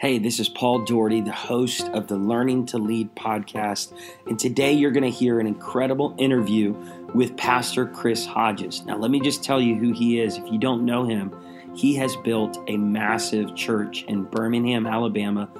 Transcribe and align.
Hey, 0.00 0.18
this 0.18 0.40
is 0.40 0.48
Paul 0.48 0.86
Daugherty, 0.86 1.20
the 1.20 1.30
host 1.30 1.90
of 1.90 2.06
the 2.06 2.16
Learning 2.16 2.64
to 2.68 2.78
Lead 2.78 3.14
podcast. 3.14 3.92
And 4.26 4.38
today 4.38 4.72
you're 4.72 4.92
going 4.92 5.04
to 5.04 5.10
hear 5.10 5.40
an 5.40 5.46
incredible 5.46 6.14
interview 6.16 6.72
with 7.14 7.36
Pastor 7.36 7.84
Chris 7.84 8.24
Hodges. 8.24 8.82
Now, 8.86 8.96
let 8.96 9.10
me 9.10 9.20
just 9.20 9.44
tell 9.44 9.60
you 9.60 9.74
who 9.74 9.92
he 9.92 10.18
is. 10.18 10.38
If 10.38 10.50
you 10.50 10.56
don't 10.56 10.86
know 10.86 11.04
him, 11.04 11.30
he 11.76 11.94
has 11.96 12.16
built 12.24 12.56
a 12.66 12.78
massive 12.78 13.54
church 13.54 14.04
in 14.04 14.22
Birmingham, 14.24 14.86
Alabama. 14.86 15.50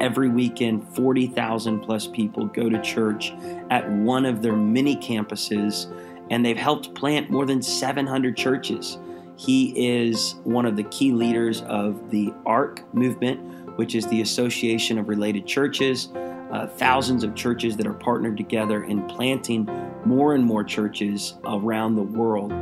Every 0.00 0.30
weekend, 0.30 0.88
40,000 0.96 1.80
plus 1.80 2.06
people 2.06 2.46
go 2.46 2.70
to 2.70 2.80
church 2.80 3.34
at 3.68 3.86
one 3.90 4.24
of 4.24 4.40
their 4.40 4.56
many 4.56 4.96
campuses, 4.96 5.94
and 6.30 6.42
they've 6.42 6.56
helped 6.56 6.94
plant 6.94 7.28
more 7.28 7.44
than 7.44 7.60
700 7.60 8.34
churches. 8.34 8.96
He 9.36 9.72
is 9.74 10.36
one 10.44 10.64
of 10.66 10.76
the 10.76 10.84
key 10.84 11.12
leaders 11.12 11.62
of 11.62 12.10
the 12.10 12.32
ARC 12.44 12.94
movement 12.94 13.59
which 13.80 13.94
is 13.94 14.06
the 14.08 14.20
Association 14.20 14.98
of 14.98 15.08
Related 15.08 15.46
Churches, 15.46 16.10
uh, 16.52 16.66
thousands 16.66 17.24
of 17.24 17.34
churches 17.34 17.78
that 17.78 17.86
are 17.86 17.94
partnered 17.94 18.36
together 18.36 18.84
in 18.84 19.06
planting 19.06 19.64
more 20.04 20.34
and 20.34 20.44
more 20.44 20.62
churches 20.62 21.38
around 21.46 21.94
the 21.94 22.02
world. 22.02 22.52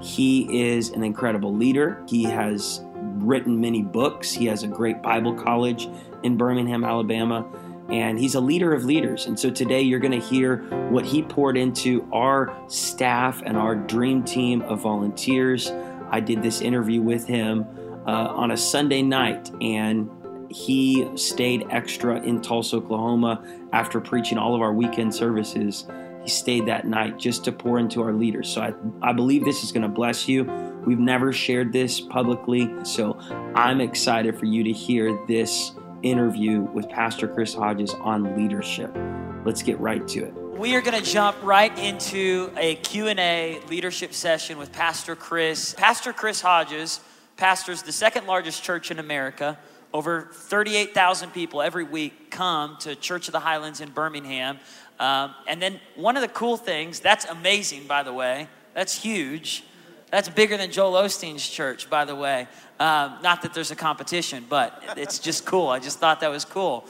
He 0.00 0.70
is 0.72 0.88
an 0.88 1.02
incredible 1.04 1.54
leader. 1.54 2.02
He 2.08 2.24
has 2.24 2.80
written 2.94 3.60
many 3.60 3.82
books. 3.82 4.32
He 4.32 4.46
has 4.46 4.62
a 4.62 4.66
great 4.66 5.02
Bible 5.02 5.34
college 5.34 5.90
in 6.22 6.38
Birmingham, 6.38 6.84
Alabama, 6.84 7.46
and 7.90 8.18
he's 8.18 8.34
a 8.34 8.40
leader 8.40 8.72
of 8.72 8.86
leaders. 8.86 9.26
And 9.26 9.38
so 9.38 9.50
today 9.50 9.82
you're 9.82 10.00
going 10.00 10.18
to 10.18 10.26
hear 10.26 10.62
what 10.88 11.04
he 11.04 11.20
poured 11.20 11.58
into 11.58 12.08
our 12.14 12.50
staff 12.68 13.42
and 13.44 13.58
our 13.58 13.74
dream 13.74 14.24
team 14.24 14.62
of 14.62 14.80
volunteers. 14.80 15.70
I 16.10 16.20
did 16.20 16.42
this 16.42 16.62
interview 16.62 17.02
with 17.02 17.26
him 17.26 17.66
uh, 18.06 18.10
on 18.10 18.52
a 18.52 18.56
Sunday 18.56 19.02
night, 19.02 19.50
and 19.60 20.08
he 20.52 21.08
stayed 21.16 21.66
extra 21.70 22.20
in 22.20 22.40
Tulsa, 22.40 22.76
Oklahoma 22.76 23.44
after 23.72 24.00
preaching 24.00 24.38
all 24.38 24.54
of 24.54 24.60
our 24.60 24.72
weekend 24.72 25.14
services. 25.14 25.86
He 26.22 26.30
stayed 26.30 26.66
that 26.66 26.86
night 26.86 27.18
just 27.18 27.44
to 27.44 27.52
pour 27.52 27.78
into 27.78 28.02
our 28.02 28.12
leaders. 28.12 28.48
So 28.48 28.60
I, 28.60 28.72
I 29.02 29.12
believe 29.12 29.44
this 29.44 29.64
is 29.64 29.72
going 29.72 29.82
to 29.82 29.88
bless 29.88 30.28
you. 30.28 30.44
We've 30.86 30.98
never 30.98 31.32
shared 31.32 31.72
this 31.72 32.00
publicly. 32.00 32.70
So 32.84 33.18
I'm 33.54 33.80
excited 33.80 34.38
for 34.38 34.46
you 34.46 34.62
to 34.64 34.72
hear 34.72 35.18
this 35.26 35.72
interview 36.02 36.60
with 36.60 36.88
Pastor 36.88 37.26
Chris 37.26 37.54
Hodges 37.54 37.94
on 37.94 38.36
leadership. 38.36 38.96
Let's 39.44 39.62
get 39.62 39.80
right 39.80 40.06
to 40.08 40.24
it. 40.24 40.34
We 40.58 40.76
are 40.76 40.80
going 40.80 41.02
to 41.02 41.08
jump 41.08 41.36
right 41.42 41.76
into 41.78 42.52
a 42.56 42.76
Q&A 42.76 43.60
leadership 43.68 44.12
session 44.12 44.58
with 44.58 44.70
Pastor 44.70 45.16
Chris. 45.16 45.74
Pastor 45.74 46.12
Chris 46.12 46.40
Hodges 46.40 47.00
pastors 47.36 47.82
the 47.82 47.92
second 47.92 48.26
largest 48.26 48.62
church 48.62 48.90
in 48.90 48.98
America 48.98 49.58
over 49.92 50.28
38,000 50.32 51.30
people 51.30 51.60
every 51.60 51.84
week 51.84 52.30
come 52.30 52.76
to 52.80 52.94
Church 52.96 53.28
of 53.28 53.32
the 53.32 53.40
Highlands 53.40 53.80
in 53.80 53.90
Birmingham. 53.90 54.58
Um, 54.98 55.34
and 55.46 55.60
then 55.60 55.80
one 55.96 56.16
of 56.16 56.22
the 56.22 56.28
cool 56.28 56.56
things, 56.56 57.00
that's 57.00 57.24
amazing, 57.26 57.86
by 57.86 58.02
the 58.02 58.12
way, 58.12 58.48
that's 58.74 59.00
huge. 59.00 59.64
That's 60.10 60.28
bigger 60.28 60.56
than 60.56 60.70
Joel 60.70 61.02
Osteen's 61.02 61.48
church, 61.48 61.88
by 61.88 62.04
the 62.04 62.14
way. 62.14 62.46
Um, 62.78 63.16
not 63.22 63.42
that 63.42 63.54
there's 63.54 63.70
a 63.70 63.76
competition, 63.76 64.44
but 64.48 64.82
it's 64.96 65.18
just 65.18 65.46
cool. 65.46 65.68
I 65.68 65.78
just 65.78 65.98
thought 65.98 66.20
that 66.20 66.30
was 66.30 66.44
cool. 66.44 66.86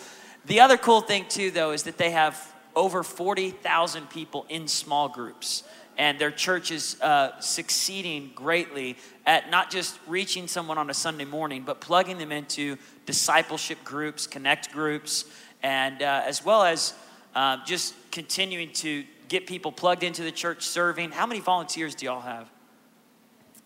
The 0.46 0.60
other 0.60 0.76
cool 0.76 1.00
thing, 1.00 1.26
too, 1.28 1.52
though, 1.52 1.70
is 1.70 1.84
that 1.84 1.98
they 1.98 2.10
have 2.10 2.52
over 2.74 3.02
40,000 3.02 4.10
people 4.10 4.46
in 4.48 4.66
small 4.66 5.08
groups 5.08 5.62
and 5.98 6.18
their 6.18 6.30
church 6.30 6.70
is 6.70 7.00
uh, 7.00 7.38
succeeding 7.40 8.30
greatly 8.34 8.96
at 9.26 9.50
not 9.50 9.70
just 9.70 9.98
reaching 10.06 10.48
someone 10.48 10.78
on 10.78 10.90
a 10.90 10.94
Sunday 10.94 11.24
morning, 11.24 11.62
but 11.62 11.80
plugging 11.80 12.18
them 12.18 12.32
into 12.32 12.76
discipleship 13.06 13.78
groups, 13.84 14.26
connect 14.26 14.72
groups, 14.72 15.24
and 15.62 16.02
uh, 16.02 16.22
as 16.26 16.44
well 16.44 16.62
as 16.62 16.94
uh, 17.34 17.58
just 17.64 17.94
continuing 18.10 18.70
to 18.72 19.04
get 19.28 19.46
people 19.46 19.72
plugged 19.72 20.02
into 20.02 20.22
the 20.22 20.32
church 20.32 20.62
serving. 20.62 21.10
How 21.10 21.26
many 21.26 21.40
volunteers 21.40 21.94
do 21.94 22.06
y'all 22.06 22.20
have? 22.20 22.51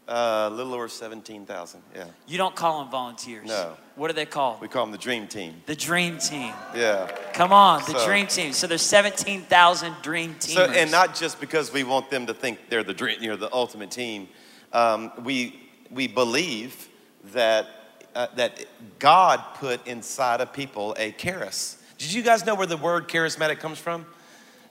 Uh, 0.09 0.49
a 0.53 0.55
little 0.55 0.73
over 0.73 0.87
17,000, 0.87 1.83
yeah. 1.93 2.05
You 2.29 2.39
don't 2.39 2.55
call 2.55 2.81
them 2.81 2.91
volunteers. 2.93 3.49
No. 3.49 3.77
What 3.97 4.09
are 4.09 4.13
they 4.15 4.25
called? 4.25 4.61
We 4.61 4.69
call 4.69 4.85
them 4.85 4.93
the 4.93 4.99
Dream 4.99 5.27
Team. 5.27 5.63
The 5.67 5.75
Dream 5.75 6.19
Team. 6.19 6.53
Yeah. 6.77 7.11
Come 7.33 7.53
on, 7.53 7.81
the 7.87 7.99
So- 7.99 8.07
Dream 8.07 8.29
Team. 8.29 8.53
So 8.53 8.69
there's 8.69 8.83
17,000 8.83 9.97
Dream 10.03 10.35
Teamers. 10.39 10.55
So, 10.55 10.65
and 10.67 10.93
not 10.93 11.17
just 11.17 11.41
because 11.41 11.73
we 11.73 11.83
want 11.83 12.09
them 12.11 12.27
to 12.27 12.35
think 12.35 12.69
they're 12.71 12.85
the 12.85 12.95
dream, 12.95 13.21
you 13.21 13.31
know, 13.31 13.37
the 13.37 13.53
ultimate 13.53 13.91
team. 13.91 14.29
Um, 14.73 15.11
we 15.25 15.61
we 15.91 16.07
believe 16.07 16.89
that 17.33 17.67
uh, 18.15 18.29
that 18.37 18.65
God 19.01 19.43
put 19.55 19.85
inside 19.89 20.41
of 20.41 20.53
people 20.53 20.95
a 20.99 21.11
charis. 21.13 21.79
Did 21.99 22.13
you 22.13 22.23
guys 22.23 22.47
know 22.47 22.55
where 22.55 22.67
the 22.67 22.77
word 22.77 23.09
charismatic 23.09 23.59
comes 23.59 23.79
from? 23.79 24.07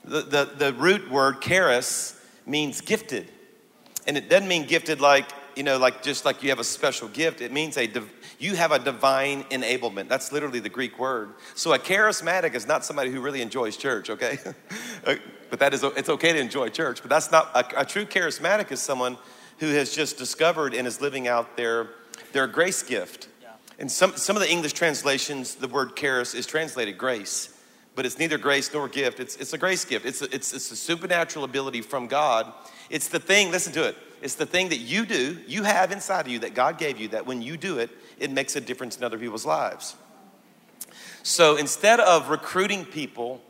The 0.04 0.22
the, 0.22 0.44
the 0.56 0.72
root 0.72 1.10
word 1.10 1.42
charis 1.42 2.18
means 2.46 2.80
gifted, 2.80 3.28
and 4.06 4.16
it 4.16 4.28
doesn't 4.28 4.48
mean 4.48 4.66
gifted 4.66 5.00
like 5.00 5.26
you 5.56 5.62
know, 5.62 5.78
like 5.78 6.02
just 6.02 6.26
like 6.26 6.42
you 6.42 6.50
have 6.50 6.58
a 6.58 6.64
special 6.64 7.08
gift. 7.08 7.40
It 7.40 7.50
means 7.50 7.78
a 7.78 7.86
div- 7.86 8.12
you 8.38 8.54
have 8.56 8.72
a 8.72 8.78
divine 8.78 9.44
enablement. 9.44 10.08
That's 10.08 10.30
literally 10.30 10.60
the 10.60 10.68
Greek 10.68 10.98
word. 10.98 11.30
So 11.54 11.72
a 11.72 11.78
charismatic 11.78 12.54
is 12.54 12.66
not 12.66 12.84
somebody 12.84 13.10
who 13.10 13.22
really 13.22 13.40
enjoys 13.40 13.78
church. 13.78 14.10
Okay, 14.10 14.38
uh, 15.06 15.14
but 15.48 15.58
that 15.58 15.72
is 15.72 15.82
it's 15.82 16.10
okay 16.10 16.34
to 16.34 16.38
enjoy 16.38 16.68
church. 16.68 17.00
But 17.00 17.08
that's 17.08 17.32
not 17.32 17.50
a, 17.54 17.80
a 17.80 17.84
true 17.86 18.04
charismatic 18.04 18.70
is 18.70 18.80
someone 18.80 19.16
who 19.58 19.68
has 19.68 19.94
just 19.94 20.18
discovered 20.18 20.74
and 20.74 20.86
is 20.86 21.00
living 21.00 21.26
out 21.26 21.56
their 21.56 21.88
their 22.32 22.46
grace 22.46 22.82
gift. 22.82 23.28
And 23.78 23.90
some 23.90 24.14
some 24.16 24.36
of 24.36 24.42
the 24.42 24.50
English 24.50 24.74
translations, 24.74 25.54
the 25.54 25.68
word 25.68 25.96
charis 25.96 26.34
is 26.34 26.46
translated 26.46 26.98
grace 26.98 27.54
but 27.94 28.04
it's 28.04 28.18
neither 28.18 28.36
grace 28.36 28.70
nor 28.74 28.88
gift. 28.88 29.20
It's, 29.20 29.36
it's 29.36 29.54
a 29.54 29.58
grace 29.58 29.82
gift. 29.86 30.04
It's 30.04 30.20
a, 30.20 30.26
it's, 30.26 30.52
it's 30.52 30.70
a 30.70 30.76
supernatural 30.76 31.46
ability 31.46 31.80
from 31.80 32.08
God. 32.08 32.52
It's 32.90 33.08
the 33.08 33.18
thing, 33.18 33.50
listen 33.50 33.72
to 33.74 33.88
it, 33.88 33.96
it's 34.22 34.34
the 34.34 34.46
thing 34.46 34.70
that 34.70 34.78
you 34.78 35.04
do, 35.04 35.38
you 35.46 35.62
have 35.62 35.92
inside 35.92 36.26
of 36.26 36.32
you 36.32 36.38
that 36.40 36.54
God 36.54 36.78
gave 36.78 36.98
you, 36.98 37.08
that 37.08 37.26
when 37.26 37.42
you 37.42 37.56
do 37.56 37.78
it, 37.78 37.90
it 38.18 38.30
makes 38.30 38.56
a 38.56 38.60
difference 38.60 38.96
in 38.96 39.04
other 39.04 39.18
people's 39.18 39.44
lives. 39.44 39.96
So 41.22 41.56
instead 41.56 42.00
of 42.00 42.30
recruiting 42.30 42.84
people 42.84 43.42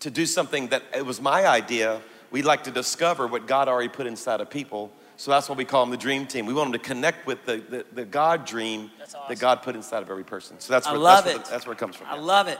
to 0.00 0.10
do 0.10 0.26
something 0.26 0.68
that 0.68 0.82
it 0.94 1.04
was 1.06 1.20
my 1.20 1.46
idea, 1.46 2.00
we 2.30 2.42
like 2.42 2.64
to 2.64 2.70
discover 2.70 3.26
what 3.26 3.46
God 3.46 3.68
already 3.68 3.88
put 3.88 4.06
inside 4.06 4.40
of 4.40 4.50
people. 4.50 4.92
So 5.16 5.30
that's 5.30 5.48
what 5.48 5.58
we 5.58 5.64
call 5.64 5.82
them 5.84 5.90
the 5.90 5.96
dream 5.96 6.26
team. 6.26 6.46
We 6.46 6.54
want 6.54 6.72
them 6.72 6.80
to 6.80 6.86
connect 6.86 7.26
with 7.26 7.44
the, 7.44 7.56
the, 7.56 7.86
the 7.92 8.04
God 8.04 8.44
dream 8.44 8.90
awesome. 9.02 9.20
that 9.28 9.38
God 9.38 9.62
put 9.62 9.76
inside 9.76 10.02
of 10.02 10.10
every 10.10 10.24
person. 10.24 10.58
So 10.60 10.72
that's 10.72 10.86
I 10.86 10.92
where, 10.92 11.00
love 11.00 11.24
that's, 11.24 11.26
where 11.26 11.36
it. 11.36 11.44
the- 11.44 11.50
that's 11.50 11.66
where 11.66 11.72
it 11.74 11.78
comes 11.78 11.96
from. 11.96 12.08
I 12.08 12.16
yeah. 12.16 12.20
love 12.20 12.48
it. 12.48 12.58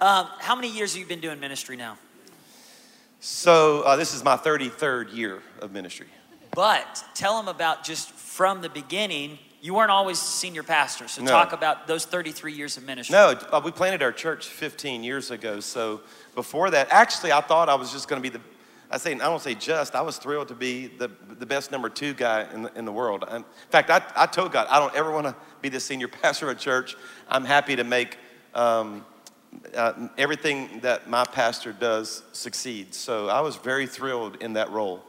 Um, 0.00 0.28
how 0.38 0.54
many 0.54 0.70
years 0.70 0.92
have 0.92 1.00
you 1.00 1.06
been 1.06 1.20
doing 1.20 1.40
ministry 1.40 1.76
now? 1.76 1.98
So 3.20 3.82
uh, 3.82 3.96
this 3.96 4.14
is 4.14 4.22
my 4.22 4.36
33rd 4.36 5.14
year 5.14 5.42
of 5.60 5.72
ministry. 5.72 6.06
But 6.52 7.04
tell 7.14 7.36
them 7.36 7.48
about 7.48 7.84
just 7.84 8.10
from 8.10 8.60
the 8.62 8.68
beginning. 8.68 9.38
You 9.60 9.74
weren't 9.74 9.90
always 9.90 10.20
senior 10.20 10.62
pastor, 10.62 11.08
so 11.08 11.22
No. 11.22 11.32
talk 11.32 11.52
about 11.52 11.88
those 11.88 12.04
33 12.04 12.52
years 12.52 12.76
of 12.76 12.84
ministry. 12.84 13.12
No, 13.14 13.30
uh, 13.50 13.60
we 13.64 13.72
planted 13.72 14.02
our 14.04 14.12
church 14.12 14.46
15 14.46 15.02
years 15.02 15.32
ago. 15.32 15.58
So 15.58 16.00
before 16.36 16.70
that, 16.70 16.88
actually, 16.92 17.32
I 17.32 17.40
thought 17.40 17.68
I 17.68 17.74
was 17.74 17.90
just 17.90 18.06
going 18.08 18.22
to 18.22 18.30
be 18.30 18.36
the. 18.36 18.42
I 18.90 18.98
say 18.98 19.12
I 19.12 19.16
don't 19.16 19.42
say 19.42 19.54
just. 19.54 19.96
I 19.96 20.00
was 20.00 20.16
thrilled 20.16 20.48
to 20.48 20.54
be 20.54 20.86
the 20.86 21.10
the 21.40 21.44
best 21.44 21.72
number 21.72 21.88
two 21.88 22.14
guy 22.14 22.46
in 22.54 22.62
the, 22.62 22.78
in 22.78 22.84
the 22.84 22.92
world. 22.92 23.24
And 23.28 23.38
in 23.44 23.70
fact, 23.70 23.90
I, 23.90 24.00
I 24.14 24.26
told 24.26 24.52
God 24.52 24.68
I 24.70 24.78
don't 24.78 24.94
ever 24.94 25.10
want 25.10 25.26
to 25.26 25.34
be 25.60 25.68
the 25.68 25.80
senior 25.80 26.08
pastor 26.22 26.48
of 26.50 26.56
a 26.56 26.60
church. 26.60 26.96
I'm 27.28 27.44
happy 27.44 27.74
to 27.76 27.84
make 27.84 28.16
um, 28.54 29.04
uh, 29.76 30.08
everything 30.16 30.80
that 30.80 31.08
my 31.08 31.24
pastor 31.24 31.72
does 31.72 32.22
succeeds. 32.32 32.96
So 32.96 33.28
I 33.28 33.40
was 33.40 33.56
very 33.56 33.86
thrilled 33.86 34.36
in 34.42 34.54
that 34.54 34.70
role. 34.70 35.02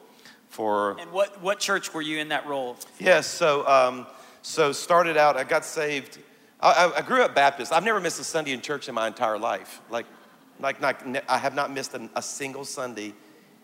For 0.50 0.98
And 1.00 1.12
what, 1.12 1.42
what 1.44 1.60
church 1.60 1.94
were 1.94 2.02
you 2.02 2.18
in 2.18 2.30
that 2.30 2.48
role? 2.48 2.76
Yes, 3.00 3.28
so 3.28 3.68
um, 3.68 4.08
so 4.42 4.72
started 4.72 5.16
out. 5.16 5.38
I 5.38 5.44
got 5.44 5.64
saved. 5.64 6.18
I, 6.60 6.72
I- 6.86 6.98
I 6.98 7.02
grew 7.02 7.22
up 7.22 7.36
Baptist. 7.36 7.72
I've 7.72 7.84
never 7.84 8.00
missed 8.00 8.20
a 8.20 8.24
Sunday 8.24 8.52
in 8.54 8.62
church 8.62 8.90
in 8.90 8.96
my 8.96 9.06
entire 9.08 9.38
life. 9.38 9.80
Like, 9.92 10.08
like, 10.60 10.82
like 10.82 11.30
I 11.30 11.38
have 11.38 11.54
not 11.54 11.72
missed 11.72 11.94
a, 11.94 12.10
a 12.16 12.22
single 12.22 12.66
Sunday 12.66 13.14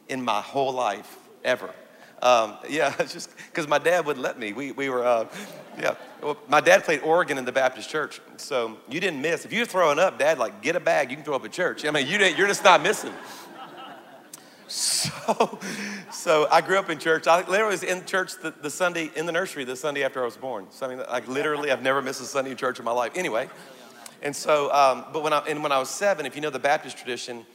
in 0.09 0.23
my 0.23 0.41
whole 0.41 0.71
life 0.73 1.17
ever. 1.43 1.73
Um, 2.21 2.55
yeah, 2.69 2.95
just 2.99 3.29
because 3.47 3.67
my 3.67 3.77
dad 3.77 4.05
wouldn't 4.05 4.23
let 4.23 4.39
me. 4.39 4.53
We, 4.53 4.71
we 4.71 4.89
were, 4.89 5.05
uh, 5.05 5.27
yeah. 5.79 5.95
Well, 6.21 6.37
my 6.47 6.61
dad 6.61 6.83
played 6.83 7.01
organ 7.01 7.37
in 7.37 7.45
the 7.45 7.51
Baptist 7.51 7.89
church, 7.89 8.21
so 8.37 8.77
you 8.89 8.99
didn't 8.99 9.21
miss. 9.21 9.45
If 9.45 9.53
you're 9.53 9.65
throwing 9.65 9.99
up, 9.99 10.17
Dad, 10.17 10.39
like 10.39 10.61
get 10.61 10.75
a 10.75 10.79
bag. 10.79 11.09
You 11.09 11.17
can 11.17 11.25
throw 11.25 11.35
up 11.35 11.45
at 11.45 11.51
church. 11.51 11.85
I 11.85 11.91
mean, 11.91 12.07
you 12.07 12.17
didn't, 12.17 12.37
you're 12.37 12.47
just 12.47 12.63
not 12.63 12.81
missing. 12.81 13.13
So, 14.67 15.59
so 16.11 16.47
I 16.51 16.59
grew 16.59 16.79
up 16.79 16.89
in 16.89 16.97
church. 16.97 17.27
I 17.27 17.47
literally 17.47 17.73
was 17.73 17.83
in 17.83 18.03
church 18.05 18.33
the, 18.41 18.49
the 18.49 18.71
Sunday 18.71 19.11
in 19.15 19.27
the 19.27 19.31
nursery 19.31 19.63
the 19.63 19.75
Sunday 19.75 20.03
after 20.03 20.23
I 20.23 20.25
was 20.25 20.37
born. 20.37 20.65
I 20.81 20.87
mean, 20.87 20.97
like 20.97 21.27
literally, 21.27 21.71
I've 21.71 21.83
never 21.83 22.01
missed 22.01 22.19
a 22.19 22.25
Sunday 22.25 22.49
in 22.49 22.57
church 22.57 22.79
in 22.79 22.83
my 22.83 22.91
life. 22.91 23.11
Anyway, 23.13 23.47
and 24.23 24.35
so, 24.35 24.73
um, 24.73 25.05
but 25.13 25.21
when 25.21 25.33
I 25.33 25.39
and 25.47 25.61
when 25.61 25.71
I 25.71 25.77
was 25.77 25.89
seven, 25.91 26.25
if 26.25 26.35
you 26.35 26.41
know 26.41 26.49
the 26.49 26.57
Baptist 26.57 26.97
tradition, 26.97 27.45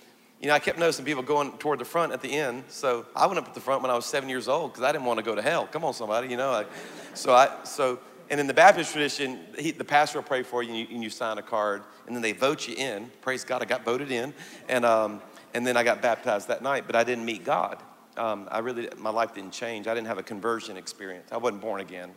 you 0.40 0.48
know 0.48 0.54
I 0.54 0.58
kept 0.58 0.78
noticing 0.78 1.04
people 1.04 1.22
going 1.22 1.52
toward 1.58 1.78
the 1.78 1.84
front 1.84 2.12
at 2.12 2.22
the 2.22 2.32
end. 2.32 2.64
So 2.68 3.06
I 3.14 3.26
went 3.26 3.38
up 3.38 3.46
at 3.46 3.54
the 3.54 3.60
front 3.60 3.82
when 3.82 3.90
I 3.90 3.94
was 3.94 4.06
seven 4.06 4.28
years 4.28 4.48
old 4.48 4.72
because 4.72 4.84
I 4.84 4.92
didn't 4.92 5.04
want 5.04 5.18
to 5.18 5.24
go 5.24 5.34
to 5.34 5.42
hell. 5.42 5.66
Come 5.66 5.84
on, 5.84 5.92
somebody, 5.94 6.28
you 6.28 6.36
know. 6.36 6.64
So 7.14 7.32
I 7.34 7.50
so 7.64 7.98
and 8.30 8.38
in 8.38 8.46
the 8.46 8.54
Baptist 8.54 8.92
tradition, 8.92 9.40
he, 9.58 9.72
the 9.72 9.84
pastor 9.84 10.18
will 10.18 10.24
pray 10.24 10.44
for 10.44 10.62
you 10.62 10.70
and, 10.70 10.78
you 10.78 10.86
and, 10.94 11.02
you, 11.02 11.10
sign 11.10 11.38
a 11.38 11.42
card, 11.42 11.82
and 12.06 12.14
then 12.14 12.22
they 12.22 12.30
vote 12.30 12.68
you 12.68 12.76
in. 12.76 13.10
Praise 13.22 13.42
God, 13.42 13.60
I 13.60 13.64
got 13.64 13.84
voted 13.84 14.12
in, 14.12 14.32
and 14.68 14.84
um, 14.84 15.20
and 15.52 15.66
then 15.66 15.76
I 15.76 15.82
got 15.82 16.00
baptized 16.00 16.48
that 16.48 16.62
night. 16.62 16.84
But 16.86 16.96
I 16.96 17.04
didn't 17.04 17.24
meet 17.24 17.44
God. 17.44 17.82
Um, 18.16 18.48
I 18.50 18.60
really, 18.60 18.88
my 18.98 19.10
life 19.10 19.34
didn't 19.34 19.52
change. 19.52 19.88
I 19.88 19.94
didn't 19.94 20.06
have 20.06 20.18
a 20.18 20.22
conversion 20.22 20.76
experience. 20.76 21.30
I 21.32 21.38
wasn't 21.38 21.60
born 21.60 21.80
again. 21.80 22.10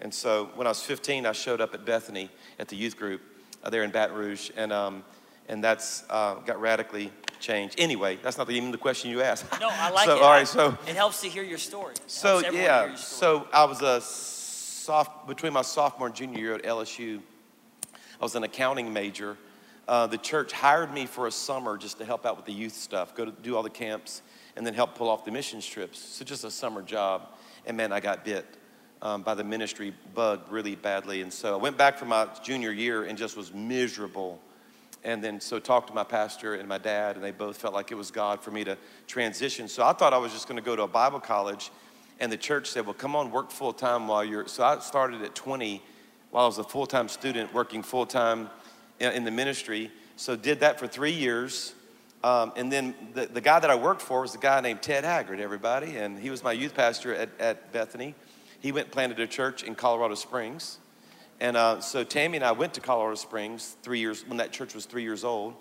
And 0.00 0.14
so 0.14 0.50
when 0.54 0.66
I 0.66 0.70
was 0.70 0.82
15, 0.82 1.26
I 1.26 1.32
showed 1.32 1.60
up 1.60 1.74
at 1.74 1.84
Bethany 1.84 2.30
at 2.58 2.68
the 2.68 2.76
youth 2.76 2.96
group 2.96 3.20
uh, 3.64 3.70
there 3.70 3.82
in 3.82 3.90
Baton 3.90 4.16
Rouge, 4.16 4.50
and 4.56 4.72
um, 4.72 5.04
and 5.48 5.62
that's 5.62 6.04
uh, 6.10 6.34
got 6.36 6.60
radically 6.60 7.10
changed. 7.40 7.76
Anyway, 7.78 8.18
that's 8.22 8.38
not 8.38 8.50
even 8.50 8.70
the 8.70 8.78
question 8.78 9.10
you 9.10 9.22
asked. 9.22 9.44
No, 9.60 9.68
I 9.70 9.90
like 9.94 10.06
so, 10.06 10.16
it. 10.16 10.22
All 10.22 10.30
right, 10.30 10.48
so 10.48 10.78
it 10.86 10.96
helps 10.96 11.20
to 11.22 11.28
hear 11.28 11.42
your 11.42 11.58
story. 11.58 11.94
It 11.94 12.02
so 12.06 12.40
yeah, 12.50 12.94
story. 12.94 12.96
so 12.96 13.48
I 13.52 13.64
was 13.64 13.82
a 13.82 14.00
soft 14.00 15.26
between 15.26 15.52
my 15.52 15.62
sophomore 15.62 16.08
and 16.08 16.16
junior 16.16 16.38
year 16.38 16.54
at 16.54 16.62
LSU. 16.62 17.20
I 17.92 18.24
was 18.24 18.34
an 18.34 18.42
accounting 18.42 18.92
major. 18.92 19.36
Uh, 19.86 20.06
the 20.06 20.18
church 20.18 20.52
hired 20.52 20.92
me 20.92 21.06
for 21.06 21.26
a 21.26 21.30
summer 21.30 21.78
just 21.78 21.98
to 21.98 22.04
help 22.04 22.26
out 22.26 22.36
with 22.36 22.44
the 22.44 22.52
youth 22.52 22.74
stuff, 22.74 23.14
go 23.14 23.24
to 23.24 23.30
do 23.30 23.56
all 23.56 23.62
the 23.62 23.70
camps, 23.70 24.22
and 24.56 24.66
then 24.66 24.74
help 24.74 24.94
pull 24.94 25.08
off 25.08 25.24
the 25.24 25.30
mission 25.30 25.60
trips. 25.60 25.98
So 25.98 26.24
just 26.24 26.44
a 26.44 26.50
summer 26.50 26.82
job. 26.82 27.28
And 27.64 27.76
man, 27.76 27.92
I 27.92 28.00
got 28.00 28.24
bit 28.24 28.44
um, 29.00 29.22
by 29.22 29.34
the 29.34 29.44
ministry 29.44 29.94
bug 30.14 30.42
really 30.50 30.74
badly. 30.74 31.22
And 31.22 31.32
so 31.32 31.54
I 31.54 31.56
went 31.56 31.78
back 31.78 31.96
for 31.96 32.04
my 32.04 32.28
junior 32.42 32.72
year 32.72 33.04
and 33.04 33.16
just 33.16 33.36
was 33.36 33.54
miserable. 33.54 34.40
And 35.08 35.24
then 35.24 35.40
so 35.40 35.58
talked 35.58 35.88
to 35.88 35.94
my 35.94 36.04
pastor 36.04 36.56
and 36.56 36.68
my 36.68 36.76
dad, 36.76 37.16
and 37.16 37.24
they 37.24 37.30
both 37.30 37.56
felt 37.56 37.72
like 37.72 37.90
it 37.90 37.94
was 37.94 38.10
God 38.10 38.42
for 38.42 38.50
me 38.50 38.62
to 38.64 38.76
transition. 39.06 39.66
So 39.66 39.82
I 39.82 39.94
thought 39.94 40.12
I 40.12 40.18
was 40.18 40.32
just 40.32 40.46
going 40.46 40.58
to 40.58 40.62
go 40.62 40.76
to 40.76 40.82
a 40.82 40.86
Bible 40.86 41.18
college. 41.18 41.70
And 42.20 42.30
the 42.30 42.36
church 42.36 42.68
said, 42.68 42.84
Well, 42.84 42.92
come 42.92 43.16
on, 43.16 43.30
work 43.30 43.50
full 43.50 43.72
time 43.72 44.06
while 44.06 44.22
you're. 44.22 44.46
So 44.48 44.62
I 44.62 44.80
started 44.80 45.22
at 45.22 45.34
20 45.34 45.82
while 46.30 46.44
I 46.44 46.46
was 46.46 46.58
a 46.58 46.62
full 46.62 46.84
time 46.84 47.08
student, 47.08 47.54
working 47.54 47.82
full 47.82 48.04
time 48.04 48.50
in 49.00 49.24
the 49.24 49.30
ministry. 49.30 49.90
So 50.16 50.36
did 50.36 50.60
that 50.60 50.78
for 50.78 50.86
three 50.86 51.12
years. 51.12 51.72
Um, 52.22 52.52
and 52.56 52.70
then 52.70 52.94
the, 53.14 53.24
the 53.24 53.40
guy 53.40 53.60
that 53.60 53.70
I 53.70 53.76
worked 53.76 54.02
for 54.02 54.20
was 54.20 54.34
a 54.34 54.38
guy 54.38 54.60
named 54.60 54.82
Ted 54.82 55.04
Haggard, 55.04 55.40
everybody. 55.40 55.96
And 55.96 56.18
he 56.18 56.28
was 56.28 56.44
my 56.44 56.52
youth 56.52 56.74
pastor 56.74 57.14
at, 57.14 57.30
at 57.40 57.72
Bethany. 57.72 58.14
He 58.60 58.72
went 58.72 58.90
planted 58.90 59.18
a 59.20 59.26
church 59.26 59.62
in 59.62 59.74
Colorado 59.74 60.16
Springs. 60.16 60.80
And 61.40 61.56
uh, 61.56 61.80
so 61.80 62.02
Tammy 62.04 62.36
and 62.36 62.44
I 62.44 62.52
went 62.52 62.74
to 62.74 62.80
Colorado 62.80 63.14
Springs 63.14 63.76
three 63.82 64.00
years 64.00 64.26
when 64.26 64.38
that 64.38 64.52
church 64.52 64.74
was 64.74 64.86
three 64.86 65.02
years 65.02 65.24
old, 65.24 65.54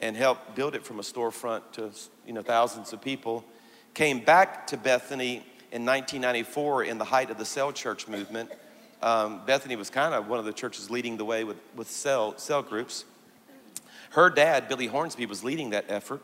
and 0.00 0.16
helped 0.16 0.56
build 0.56 0.74
it 0.74 0.84
from 0.84 0.98
a 0.98 1.02
storefront 1.02 1.62
to 1.72 1.90
you 2.26 2.32
know 2.32 2.42
thousands 2.42 2.92
of 2.92 3.00
people. 3.00 3.44
Came 3.94 4.20
back 4.20 4.66
to 4.68 4.76
Bethany 4.76 5.44
in 5.70 5.86
1994 5.86 6.84
in 6.84 6.98
the 6.98 7.04
height 7.04 7.30
of 7.30 7.38
the 7.38 7.44
cell 7.44 7.72
church 7.72 8.08
movement. 8.08 8.50
Um, 9.02 9.44
Bethany 9.46 9.76
was 9.76 9.90
kind 9.90 10.14
of 10.14 10.28
one 10.28 10.38
of 10.38 10.44
the 10.44 10.52
churches 10.52 10.90
leading 10.90 11.16
the 11.16 11.24
way 11.24 11.44
with, 11.44 11.56
with 11.74 11.90
cell, 11.90 12.38
cell 12.38 12.62
groups. 12.62 13.04
Her 14.10 14.30
dad, 14.30 14.68
Billy 14.68 14.86
Hornsby, 14.86 15.26
was 15.26 15.42
leading 15.42 15.70
that 15.70 15.86
effort 15.88 16.22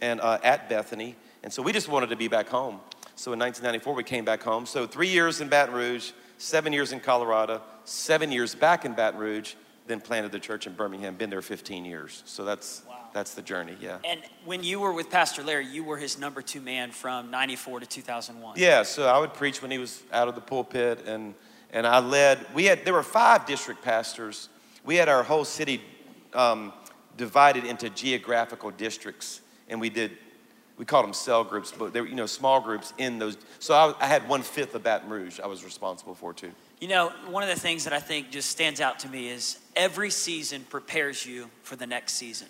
and 0.00 0.20
uh, 0.20 0.38
at 0.42 0.68
Bethany. 0.68 1.16
And 1.42 1.52
so 1.52 1.62
we 1.62 1.72
just 1.72 1.88
wanted 1.88 2.10
to 2.10 2.16
be 2.16 2.28
back 2.28 2.48
home. 2.48 2.80
So 3.16 3.32
in 3.32 3.38
1994, 3.38 3.94
we 3.94 4.04
came 4.04 4.24
back 4.24 4.42
home. 4.42 4.66
So 4.66 4.86
three 4.86 5.08
years 5.08 5.40
in 5.40 5.48
Baton 5.48 5.74
Rouge, 5.74 6.12
seven 6.42 6.72
years 6.72 6.92
in 6.92 7.00
Colorado, 7.00 7.62
seven 7.84 8.32
years 8.32 8.54
back 8.54 8.84
in 8.84 8.92
Baton 8.94 9.20
Rouge, 9.20 9.54
then 9.86 10.00
planted 10.00 10.32
the 10.32 10.38
church 10.38 10.66
in 10.66 10.74
Birmingham. 10.74 11.14
Been 11.14 11.30
there 11.30 11.42
15 11.42 11.84
years. 11.84 12.22
So 12.26 12.44
that's 12.44 12.82
wow. 12.88 12.96
that's 13.14 13.34
the 13.34 13.42
journey. 13.42 13.76
Yeah. 13.80 13.98
And 14.04 14.20
when 14.44 14.62
you 14.62 14.80
were 14.80 14.92
with 14.92 15.08
Pastor 15.08 15.42
Larry, 15.42 15.66
you 15.66 15.84
were 15.84 15.96
his 15.96 16.18
number 16.18 16.42
two 16.42 16.60
man 16.60 16.90
from 16.90 17.30
'94 17.30 17.80
to 17.80 17.86
2001. 17.86 18.54
Yeah. 18.58 18.82
So 18.82 19.06
I 19.06 19.18
would 19.18 19.34
preach 19.34 19.62
when 19.62 19.70
he 19.70 19.78
was 19.78 20.02
out 20.12 20.28
of 20.28 20.34
the 20.34 20.40
pulpit, 20.40 21.06
and 21.06 21.34
and 21.70 21.86
I 21.86 22.00
led. 22.00 22.44
We 22.54 22.64
had 22.64 22.84
there 22.84 22.94
were 22.94 23.02
five 23.02 23.46
district 23.46 23.82
pastors. 23.82 24.48
We 24.84 24.96
had 24.96 25.08
our 25.08 25.22
whole 25.22 25.44
city 25.44 25.80
um, 26.34 26.72
divided 27.16 27.64
into 27.64 27.88
geographical 27.88 28.70
districts, 28.72 29.40
and 29.68 29.80
we 29.80 29.90
did 29.90 30.12
we 30.78 30.84
called 30.84 31.04
them 31.04 31.12
cell 31.12 31.44
groups, 31.44 31.72
but 31.76 31.92
they 31.92 32.00
were, 32.00 32.06
you 32.06 32.14
know, 32.14 32.26
small 32.26 32.60
groups 32.60 32.92
in 32.98 33.18
those. 33.18 33.36
So 33.58 33.74
I, 33.74 33.94
I 34.00 34.06
had 34.06 34.28
one 34.28 34.42
fifth 34.42 34.74
of 34.74 34.82
Baton 34.82 35.08
Rouge 35.08 35.40
I 35.40 35.46
was 35.46 35.64
responsible 35.64 36.14
for 36.14 36.32
too. 36.32 36.52
You 36.80 36.88
know, 36.88 37.12
one 37.28 37.42
of 37.42 37.48
the 37.48 37.60
things 37.60 37.84
that 37.84 37.92
I 37.92 38.00
think 38.00 38.30
just 38.30 38.50
stands 38.50 38.80
out 38.80 38.98
to 39.00 39.08
me 39.08 39.28
is 39.28 39.58
every 39.76 40.10
season 40.10 40.64
prepares 40.68 41.24
you 41.24 41.48
for 41.62 41.76
the 41.76 41.86
next 41.86 42.14
season. 42.14 42.48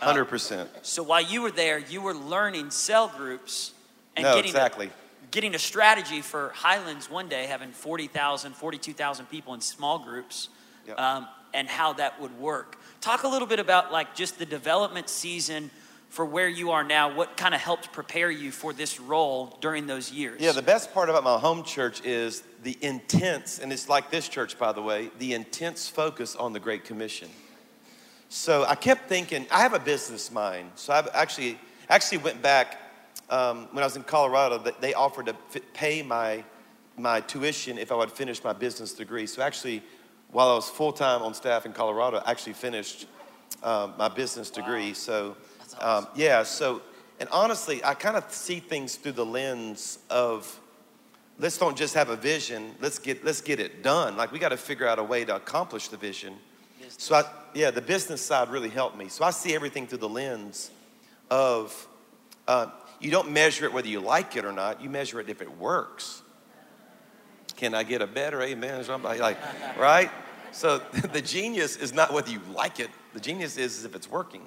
Uh, 0.00 0.04
Hundred 0.04 0.22
uh, 0.22 0.30
percent. 0.30 0.70
So 0.82 1.02
while 1.02 1.22
you 1.22 1.42
were 1.42 1.50
there, 1.50 1.78
you 1.78 2.00
were 2.00 2.14
learning 2.14 2.70
cell 2.70 3.08
groups 3.08 3.72
and 4.16 4.24
no, 4.24 4.34
getting 4.34 4.50
exactly. 4.50 4.86
A, 4.86 4.90
getting 5.30 5.54
a 5.54 5.58
strategy 5.58 6.20
for 6.20 6.50
Highlands 6.50 7.10
one 7.10 7.28
day, 7.28 7.46
having 7.46 7.72
40,000, 7.72 8.52
42,000 8.52 9.26
people 9.26 9.54
in 9.54 9.60
small 9.60 9.98
groups, 9.98 10.48
yep. 10.86 11.00
um, 11.00 11.26
and 11.52 11.68
how 11.68 11.94
that 11.94 12.20
would 12.20 12.38
work. 12.38 12.78
Talk 13.00 13.24
a 13.24 13.28
little 13.28 13.48
bit 13.48 13.58
about 13.58 13.90
like 13.90 14.14
just 14.14 14.38
the 14.38 14.46
development 14.46 15.08
season 15.08 15.70
for 16.14 16.24
where 16.24 16.48
you 16.48 16.70
are 16.70 16.84
now, 16.84 17.12
what 17.12 17.36
kind 17.36 17.56
of 17.56 17.60
helped 17.60 17.90
prepare 17.90 18.30
you 18.30 18.52
for 18.52 18.72
this 18.72 19.00
role 19.00 19.58
during 19.60 19.88
those 19.88 20.12
years? 20.12 20.40
Yeah, 20.40 20.52
the 20.52 20.62
best 20.62 20.94
part 20.94 21.10
about 21.10 21.24
my 21.24 21.36
home 21.40 21.64
church 21.64 22.04
is 22.04 22.44
the 22.62 22.78
intense, 22.82 23.58
and 23.58 23.72
it's 23.72 23.88
like 23.88 24.12
this 24.12 24.28
church, 24.28 24.56
by 24.56 24.70
the 24.70 24.80
way, 24.80 25.10
the 25.18 25.34
intense 25.34 25.88
focus 25.88 26.36
on 26.36 26.52
the 26.52 26.60
Great 26.60 26.84
Commission. 26.84 27.28
So 28.28 28.64
I 28.64 28.76
kept 28.76 29.08
thinking, 29.08 29.44
I 29.50 29.62
have 29.62 29.74
a 29.74 29.80
business 29.80 30.30
mind. 30.30 30.70
So 30.76 30.92
I 30.92 31.04
actually 31.14 31.58
actually 31.88 32.18
went 32.18 32.40
back 32.40 32.80
um, 33.28 33.66
when 33.72 33.82
I 33.82 33.86
was 33.86 33.96
in 33.96 34.04
Colorado. 34.04 34.58
They 34.80 34.94
offered 34.94 35.26
to 35.26 35.34
pay 35.72 36.00
my 36.02 36.44
my 36.96 37.22
tuition 37.22 37.76
if 37.76 37.90
I 37.90 37.96
would 37.96 38.12
finish 38.12 38.42
my 38.44 38.52
business 38.52 38.92
degree. 38.92 39.26
So 39.26 39.42
actually, 39.42 39.82
while 40.30 40.48
I 40.48 40.54
was 40.54 40.68
full 40.68 40.92
time 40.92 41.22
on 41.22 41.34
staff 41.34 41.66
in 41.66 41.72
Colorado, 41.72 42.18
I 42.18 42.30
actually 42.30 42.52
finished 42.52 43.06
um, 43.64 43.94
my 43.98 44.08
business 44.08 44.48
degree. 44.48 44.88
Wow. 44.88 44.94
So 44.94 45.36
um, 45.80 46.06
yeah, 46.14 46.42
so, 46.42 46.82
and 47.20 47.28
honestly, 47.30 47.82
I 47.84 47.94
kind 47.94 48.16
of 48.16 48.30
see 48.32 48.60
things 48.60 48.96
through 48.96 49.12
the 49.12 49.26
lens 49.26 49.98
of 50.10 50.60
let's 51.38 51.58
don't 51.58 51.76
just 51.76 51.94
have 51.94 52.10
a 52.10 52.16
vision, 52.16 52.74
let's 52.80 52.98
get, 52.98 53.24
let's 53.24 53.40
get 53.40 53.60
it 53.60 53.82
done. 53.82 54.16
Like, 54.16 54.32
we 54.32 54.38
got 54.38 54.50
to 54.50 54.56
figure 54.56 54.86
out 54.86 54.98
a 54.98 55.04
way 55.04 55.24
to 55.24 55.36
accomplish 55.36 55.88
the 55.88 55.96
vision. 55.96 56.34
Business. 56.78 57.02
So, 57.02 57.16
I, 57.16 57.24
yeah, 57.54 57.70
the 57.70 57.82
business 57.82 58.20
side 58.24 58.50
really 58.50 58.68
helped 58.68 58.96
me. 58.96 59.08
So, 59.08 59.24
I 59.24 59.30
see 59.30 59.54
everything 59.54 59.86
through 59.86 59.98
the 59.98 60.08
lens 60.08 60.70
of 61.30 61.88
uh, 62.46 62.68
you 63.00 63.10
don't 63.10 63.30
measure 63.30 63.64
it 63.64 63.72
whether 63.72 63.88
you 63.88 64.00
like 64.00 64.36
it 64.36 64.44
or 64.44 64.52
not, 64.52 64.80
you 64.80 64.88
measure 64.88 65.20
it 65.20 65.28
if 65.28 65.42
it 65.42 65.58
works. 65.58 66.22
Can 67.56 67.74
I 67.74 67.84
get 67.84 68.02
a 68.02 68.06
better 68.06 68.42
amen? 68.42 68.82
Somebody 68.84 69.20
like, 69.20 69.38
right? 69.78 70.10
So 70.52 70.78
the 71.12 71.20
genius 71.20 71.76
is 71.76 71.92
not 71.92 72.12
whether 72.12 72.30
you 72.30 72.40
like 72.52 72.80
it. 72.80 72.90
The 73.12 73.20
genius 73.20 73.56
is 73.56 73.84
if 73.84 73.94
it's 73.94 74.10
working. 74.10 74.42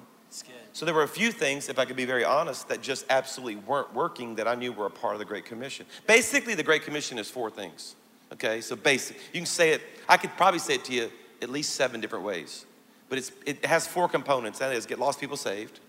So 0.72 0.84
there 0.84 0.94
were 0.94 1.02
a 1.02 1.08
few 1.08 1.32
things, 1.32 1.68
if 1.68 1.78
I 1.78 1.84
could 1.84 1.96
be 1.96 2.04
very 2.04 2.24
honest, 2.24 2.68
that 2.68 2.82
just 2.82 3.04
absolutely 3.10 3.56
weren't 3.56 3.92
working 3.94 4.36
that 4.36 4.46
I 4.46 4.54
knew 4.54 4.72
were 4.72 4.86
a 4.86 4.90
part 4.90 5.14
of 5.14 5.18
the 5.18 5.24
Great 5.24 5.44
Commission. 5.44 5.86
Basically, 6.06 6.54
the 6.54 6.62
Great 6.62 6.84
Commission 6.84 7.18
is 7.18 7.28
four 7.28 7.50
things. 7.50 7.96
Okay, 8.32 8.60
so 8.60 8.76
basic. 8.76 9.16
You 9.32 9.40
can 9.40 9.46
say 9.46 9.70
it, 9.70 9.80
I 10.08 10.16
could 10.18 10.30
probably 10.36 10.60
say 10.60 10.74
it 10.74 10.84
to 10.84 10.92
you 10.92 11.10
at 11.40 11.48
least 11.48 11.74
seven 11.74 12.00
different 12.00 12.24
ways. 12.24 12.66
But 13.08 13.18
it's, 13.18 13.32
it 13.46 13.64
has 13.64 13.86
four 13.86 14.08
components. 14.08 14.58
That 14.58 14.72
is, 14.72 14.86
get 14.86 14.98
lost 14.98 15.18
people 15.18 15.36
saved, 15.36 15.80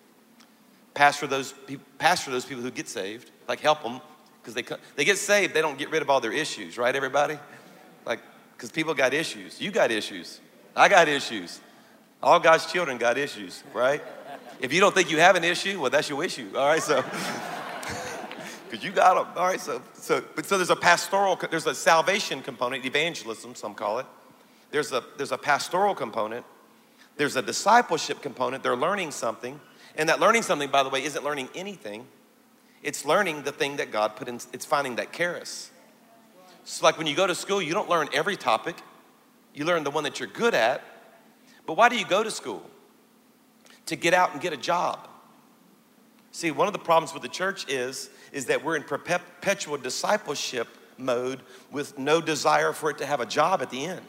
pastor 0.93 1.27
those, 1.27 1.53
pastor 1.97 2.31
those 2.31 2.45
people 2.45 2.63
who 2.63 2.71
get 2.71 2.87
saved, 2.87 3.29
like 3.47 3.59
help 3.59 3.83
them, 3.83 3.99
because 4.41 4.53
they, 4.53 4.63
they 4.95 5.05
get 5.05 5.17
saved, 5.17 5.53
they 5.53 5.61
don't 5.61 5.77
get 5.77 5.91
rid 5.91 6.01
of 6.01 6.09
all 6.09 6.21
their 6.21 6.31
issues, 6.31 6.77
right, 6.77 6.95
everybody? 6.95 7.37
Like, 8.05 8.21
because 8.55 8.71
people 8.71 8.93
got 8.93 9.13
issues. 9.13 9.59
You 9.59 9.71
got 9.71 9.91
issues. 9.91 10.39
I 10.75 10.87
got 10.87 11.07
issues. 11.07 11.59
All 12.23 12.39
God's 12.39 12.65
children 12.71 12.97
got 12.97 13.17
issues, 13.17 13.63
right? 13.73 14.01
If 14.59 14.73
you 14.73 14.81
don't 14.81 14.93
think 14.93 15.09
you 15.09 15.19
have 15.19 15.35
an 15.35 15.43
issue, 15.43 15.79
well, 15.79 15.89
that's 15.89 16.09
your 16.09 16.23
issue. 16.23 16.49
All 16.55 16.67
right, 16.67 16.83
so 16.83 17.01
because 18.69 18.83
you 18.83 18.91
got 18.91 19.15
them. 19.15 19.27
All 19.37 19.47
right, 19.47 19.59
so 19.59 19.81
so 19.93 20.21
but 20.35 20.45
so 20.45 20.57
there's 20.57 20.69
a 20.69 20.75
pastoral, 20.75 21.39
there's 21.49 21.65
a 21.65 21.73
salvation 21.73 22.41
component, 22.41 22.85
evangelism, 22.85 23.55
some 23.55 23.73
call 23.73 23.99
it. 23.99 24.05
There's 24.71 24.91
a 24.91 25.03
there's 25.17 25.31
a 25.31 25.37
pastoral 25.37 25.95
component. 25.95 26.45
There's 27.15 27.35
a 27.35 27.41
discipleship 27.41 28.21
component. 28.21 28.63
They're 28.63 28.75
learning 28.75 29.11
something, 29.11 29.59
and 29.95 30.09
that 30.09 30.19
learning 30.19 30.43
something, 30.43 30.69
by 30.69 30.83
the 30.83 30.89
way, 30.89 31.03
isn't 31.03 31.23
learning 31.23 31.49
anything. 31.55 32.05
It's 32.83 33.05
learning 33.05 33.43
the 33.43 33.51
thing 33.51 33.77
that 33.77 33.91
God 33.91 34.15
put 34.15 34.27
in. 34.27 34.35
It's 34.53 34.65
finding 34.65 34.97
that 34.97 35.13
charis. 35.13 35.71
It's 36.61 36.83
like 36.83 36.97
when 36.97 37.07
you 37.07 37.15
go 37.15 37.27
to 37.27 37.35
school, 37.35 37.61
you 37.61 37.73
don't 37.73 37.89
learn 37.89 38.09
every 38.13 38.35
topic. 38.35 38.75
You 39.53 39.65
learn 39.65 39.83
the 39.83 39.91
one 39.91 40.03
that 40.03 40.19
you're 40.19 40.29
good 40.29 40.53
at. 40.53 40.83
But 41.65 41.75
why 41.77 41.89
do 41.89 41.97
you 41.97 42.05
go 42.05 42.23
to 42.23 42.31
school? 42.31 42.63
To 43.89 43.95
get 43.95 44.13
out 44.13 44.33
and 44.33 44.41
get 44.41 44.53
a 44.53 44.57
job. 44.57 45.07
See, 46.31 46.51
one 46.51 46.67
of 46.67 46.73
the 46.73 46.79
problems 46.79 47.13
with 47.13 47.23
the 47.23 47.29
church 47.29 47.67
is, 47.69 48.09
is 48.31 48.45
that 48.45 48.63
we're 48.63 48.75
in 48.75 48.83
perpetual 48.83 49.77
discipleship 49.77 50.67
mode 50.97 51.41
with 51.71 51.97
no 51.97 52.21
desire 52.21 52.71
for 52.71 52.91
it 52.91 52.99
to 52.99 53.05
have 53.05 53.19
a 53.19 53.25
job 53.25 53.61
at 53.61 53.71
the 53.71 53.85
end. 53.85 54.05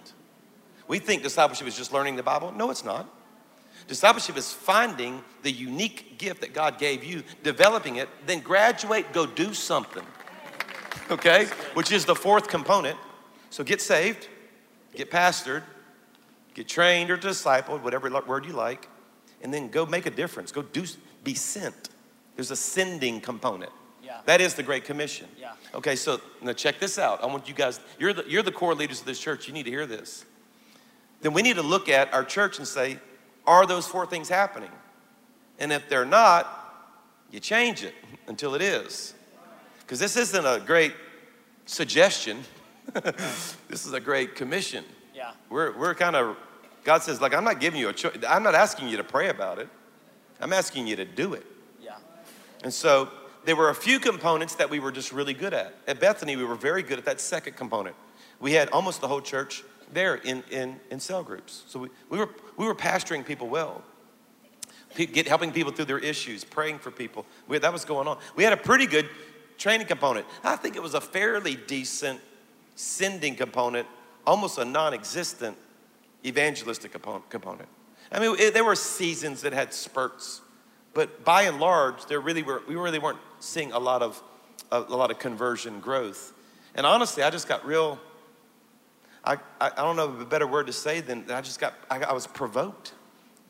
We 0.86 0.98
think 0.98 1.22
discipleship 1.22 1.66
is 1.66 1.76
just 1.76 1.92
learning 1.92 2.16
the 2.16 2.22
Bible. 2.22 2.52
No, 2.52 2.70
it's 2.70 2.84
not. 2.84 3.08
Discipleship 3.88 4.36
is 4.36 4.52
finding 4.52 5.24
the 5.42 5.50
unique 5.50 6.18
gift 6.18 6.42
that 6.42 6.52
God 6.52 6.78
gave 6.78 7.02
you, 7.02 7.22
developing 7.42 7.96
it, 7.96 8.08
then 8.26 8.40
graduate, 8.40 9.12
go 9.12 9.24
do 9.24 9.54
something. 9.54 10.04
Okay? 11.10 11.46
Which 11.74 11.90
is 11.90 12.04
the 12.04 12.14
fourth 12.14 12.48
component. 12.48 12.98
So 13.48 13.64
get 13.64 13.80
saved, 13.80 14.28
get 14.94 15.10
pastored, 15.10 15.62
get 16.52 16.68
trained 16.68 17.10
or 17.10 17.16
discipled, 17.16 17.82
whatever 17.82 18.10
word 18.26 18.44
you 18.44 18.52
like, 18.52 18.86
and 19.42 19.52
then 19.52 19.68
go 19.68 19.86
make 19.86 20.06
a 20.06 20.10
difference. 20.10 20.52
Go 20.52 20.62
do, 20.62 20.84
be 21.24 21.34
sent. 21.34 21.90
There's 22.36 22.50
a 22.50 22.56
sending 22.56 23.20
component. 23.20 23.72
Yeah. 24.02 24.20
That 24.26 24.40
is 24.40 24.54
the 24.54 24.62
Great 24.62 24.84
Commission. 24.84 25.28
Yeah. 25.38 25.52
Okay, 25.74 25.96
so 25.96 26.20
now 26.42 26.52
check 26.52 26.78
this 26.78 26.98
out. 26.98 27.22
I 27.22 27.26
want 27.26 27.48
you 27.48 27.54
guys, 27.54 27.80
you're 27.98 28.12
the, 28.12 28.24
you're 28.26 28.42
the 28.42 28.52
core 28.52 28.74
leaders 28.74 29.00
of 29.00 29.06
this 29.06 29.20
church. 29.20 29.46
You 29.46 29.54
need 29.54 29.64
to 29.64 29.70
hear 29.70 29.86
this. 29.86 30.24
Then 31.20 31.32
we 31.32 31.42
need 31.42 31.56
to 31.56 31.62
look 31.62 31.88
at 31.88 32.12
our 32.14 32.24
church 32.24 32.58
and 32.58 32.66
say, 32.66 32.98
are 33.46 33.66
those 33.66 33.86
four 33.86 34.06
things 34.06 34.28
happening? 34.28 34.70
And 35.58 35.72
if 35.72 35.88
they're 35.88 36.06
not, 36.06 36.56
you 37.30 37.40
change 37.40 37.84
it 37.84 37.94
until 38.26 38.54
it 38.54 38.62
is. 38.62 39.14
Because 39.80 39.98
this 39.98 40.16
isn't 40.16 40.46
a 40.46 40.62
great 40.64 40.94
suggestion, 41.66 42.42
this 43.68 43.86
is 43.86 43.92
a 43.92 44.00
great 44.00 44.34
commission. 44.34 44.84
Yeah. 45.14 45.32
We're, 45.48 45.76
we're 45.76 45.94
kind 45.94 46.16
of, 46.16 46.36
God 46.84 47.02
says, 47.02 47.20
like, 47.20 47.34
I'm 47.34 47.44
not 47.44 47.60
giving 47.60 47.80
you 47.80 47.88
a 47.88 47.92
choice. 47.92 48.16
I'm 48.28 48.42
not 48.42 48.54
asking 48.54 48.88
you 48.88 48.96
to 48.96 49.04
pray 49.04 49.28
about 49.28 49.58
it. 49.58 49.68
I'm 50.40 50.52
asking 50.52 50.86
you 50.86 50.96
to 50.96 51.04
do 51.04 51.34
it. 51.34 51.44
Yeah. 51.82 51.96
And 52.64 52.72
so 52.72 53.10
there 53.44 53.56
were 53.56 53.70
a 53.70 53.74
few 53.74 54.00
components 54.00 54.54
that 54.56 54.70
we 54.70 54.78
were 54.78 54.92
just 54.92 55.12
really 55.12 55.34
good 55.34 55.52
at. 55.52 55.74
At 55.86 56.00
Bethany, 56.00 56.36
we 56.36 56.44
were 56.44 56.54
very 56.54 56.82
good 56.82 56.98
at 56.98 57.04
that 57.04 57.20
second 57.20 57.56
component. 57.56 57.96
We 58.38 58.52
had 58.52 58.68
almost 58.70 59.00
the 59.00 59.08
whole 59.08 59.20
church 59.20 59.62
there 59.92 60.16
in, 60.16 60.42
in, 60.50 60.80
in 60.90 61.00
cell 61.00 61.22
groups. 61.22 61.64
So 61.66 61.80
we, 61.80 61.88
we, 62.08 62.18
were, 62.18 62.30
we 62.56 62.66
were 62.66 62.74
pastoring 62.74 63.24
people 63.24 63.48
well, 63.48 63.82
get, 64.96 65.28
helping 65.28 65.52
people 65.52 65.72
through 65.72 65.86
their 65.86 65.98
issues, 65.98 66.44
praying 66.44 66.78
for 66.78 66.90
people. 66.90 67.26
We, 67.48 67.58
that 67.58 67.72
was 67.72 67.84
going 67.84 68.08
on. 68.08 68.18
We 68.36 68.44
had 68.44 68.52
a 68.52 68.58
pretty 68.58 68.86
good 68.86 69.08
training 69.58 69.86
component. 69.86 70.26
I 70.42 70.56
think 70.56 70.76
it 70.76 70.82
was 70.82 70.94
a 70.94 71.00
fairly 71.00 71.56
decent 71.56 72.20
sending 72.76 73.36
component, 73.36 73.86
almost 74.26 74.58
a 74.58 74.64
non 74.64 74.94
existent 74.94 75.56
evangelistic 76.24 76.92
component. 76.92 77.68
I 78.12 78.18
mean, 78.18 78.36
it, 78.38 78.54
there 78.54 78.64
were 78.64 78.76
seasons 78.76 79.42
that 79.42 79.52
had 79.52 79.72
spurts, 79.72 80.40
but 80.94 81.24
by 81.24 81.42
and 81.42 81.60
large, 81.60 82.06
there 82.06 82.20
really 82.20 82.42
were, 82.42 82.62
we 82.66 82.74
really 82.74 82.98
weren't 82.98 83.18
seeing 83.38 83.72
a 83.72 83.78
lot 83.78 84.02
of, 84.02 84.22
a, 84.72 84.80
a 84.80 84.96
lot 84.96 85.10
of 85.10 85.18
conversion 85.18 85.80
growth. 85.80 86.32
And 86.74 86.84
honestly, 86.84 87.22
I 87.22 87.30
just 87.30 87.48
got 87.48 87.64
real, 87.64 87.98
I, 89.24 89.34
I, 89.60 89.70
I 89.70 89.82
don't 89.82 89.96
know 89.96 90.20
a 90.20 90.24
better 90.24 90.46
word 90.46 90.66
to 90.66 90.72
say 90.72 91.00
than 91.00 91.30
I 91.30 91.40
just 91.40 91.60
got, 91.60 91.74
I, 91.90 92.00
I 92.00 92.12
was 92.12 92.26
provoked 92.26 92.92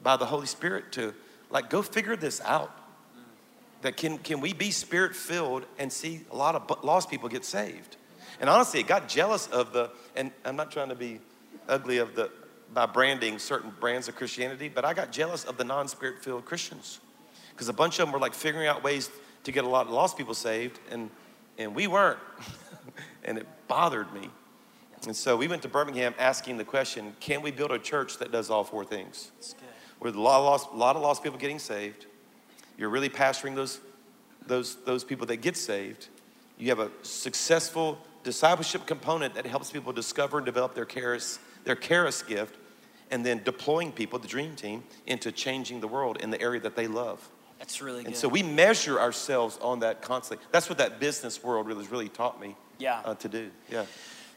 by 0.03 0.17
the 0.17 0.27
Holy 0.27 0.47
Spirit 0.47 0.93
to 0.93 1.15
like, 1.51 1.71
go 1.71 1.83
figure 1.83 2.17
this 2.17 2.41
out. 2.43 2.77
That 3.83 3.97
can, 3.97 4.19
can 4.19 4.41
we 4.43 4.53
be 4.53 4.73
spirit 4.73 5.17
filled 5.17 5.65
and 5.79 5.91
see 5.91 6.21
a 6.31 6.37
lot 6.37 6.55
of 6.55 6.85
lost 6.85 7.09
people 7.09 7.31
get 7.31 7.47
saved? 7.47 7.97
And 8.39 8.51
honestly, 8.51 8.81
it 8.81 8.87
got 8.87 9.09
jealous 9.09 9.47
of 9.47 9.73
the, 9.73 9.91
and 10.15 10.33
I'm 10.45 10.55
not 10.55 10.71
trying 10.71 10.91
to 10.91 10.95
be 10.95 11.19
ugly 11.67 11.97
of 11.97 12.15
the, 12.15 12.31
by 12.73 12.87
branding 12.87 13.39
certain 13.39 13.73
brands 13.81 14.09
of 14.09 14.17
Christianity, 14.17 14.69
but 14.69 14.85
I 14.85 14.95
got 14.95 15.13
jealous 15.13 15.45
of 15.45 15.57
the 15.57 15.65
non 15.65 15.89
spirit 15.89 16.23
filled 16.23 16.45
Christians. 16.45 17.01
Because 17.53 17.69
a 17.69 17.73
bunch 17.73 17.99
of 17.99 18.07
them 18.07 18.13
were 18.13 18.19
like 18.19 18.35
figuring 18.35 18.67
out 18.67 18.83
ways 18.83 19.11
to 19.45 19.53
get 19.53 19.65
a 19.65 19.69
lot 19.69 19.87
of 19.87 19.93
lost 19.93 20.17
people 20.17 20.35
saved, 20.35 20.79
and, 20.91 21.11
and 21.59 21.75
we 21.75 21.87
weren't. 21.87 22.19
and 23.25 23.39
it 23.39 23.47
bothered 23.69 24.13
me. 24.13 24.31
And 25.07 25.17
so 25.17 25.37
we 25.37 25.49
went 25.49 25.63
to 25.63 25.69
Birmingham 25.69 26.15
asking 26.19 26.59
the 26.59 26.65
question 26.65 27.15
can 27.21 27.43
we 27.43 27.51
build 27.51 27.71
a 27.73 27.79
church 27.79 28.19
that 28.19 28.31
does 28.33 28.51
all 28.51 28.65
four 28.65 28.85
things? 28.85 29.33
With 29.99 30.15
a 30.15 30.21
lot 30.21 30.39
of 30.39 30.45
lost, 30.45 30.69
a 30.73 30.77
lot 30.77 30.97
of 30.97 31.03
lost 31.03 31.23
people 31.23 31.39
getting 31.39 31.59
saved, 31.59 32.07
you're 32.79 32.89
really 32.89 33.11
pastoring 33.11 33.55
those, 33.55 33.81
those, 34.47 34.77
those 34.85 35.05
people 35.05 35.27
that 35.27 35.39
get 35.39 35.57
saved. 35.57 36.09
You 36.59 36.69
have 36.69 36.79
a 36.79 36.91
successful 37.03 37.99
discipleship 38.23 38.87
component 38.87 39.35
that 39.35 39.47
helps 39.47 39.71
people 39.71 39.93
discover 39.93 40.39
and 40.39 40.47
develop 40.47 40.75
their 40.75 40.85
charis, 40.85 41.39
their 41.65 41.77
charis 41.77 42.23
gift, 42.23 42.57
and 43.11 43.25
then 43.25 43.43
deploying 43.45 43.93
people, 43.93 44.19
the 44.19 44.29
dream 44.29 44.55
team, 44.55 44.85
into 45.07 45.33
changing 45.33 45.81
the 45.81 45.89
world 45.89 46.19
in 46.21 46.31
the 46.31 46.41
area 46.41 46.61
that 46.61 46.77
they 46.77 46.87
love. 46.87 47.29
That's 47.59 47.83
really 47.83 48.01
good. 48.01 48.09
And 48.09 48.17
so 48.17 48.29
we 48.29 48.43
measure 48.43 48.99
ourselves 48.99 49.59
on 49.61 49.81
that 49.81 50.01
constantly. 50.01 50.47
That's 50.51 50.69
what 50.69 50.79
that 50.79 50.99
business 50.99 51.43
world 51.43 51.67
really 51.67 51.83
has 51.83 51.91
really 51.91 52.09
taught 52.09 52.41
me 52.41 52.57
yeah. 52.79 53.01
Uh, 53.05 53.15
to 53.17 53.29
do. 53.29 53.51
Yeah. 53.71 53.85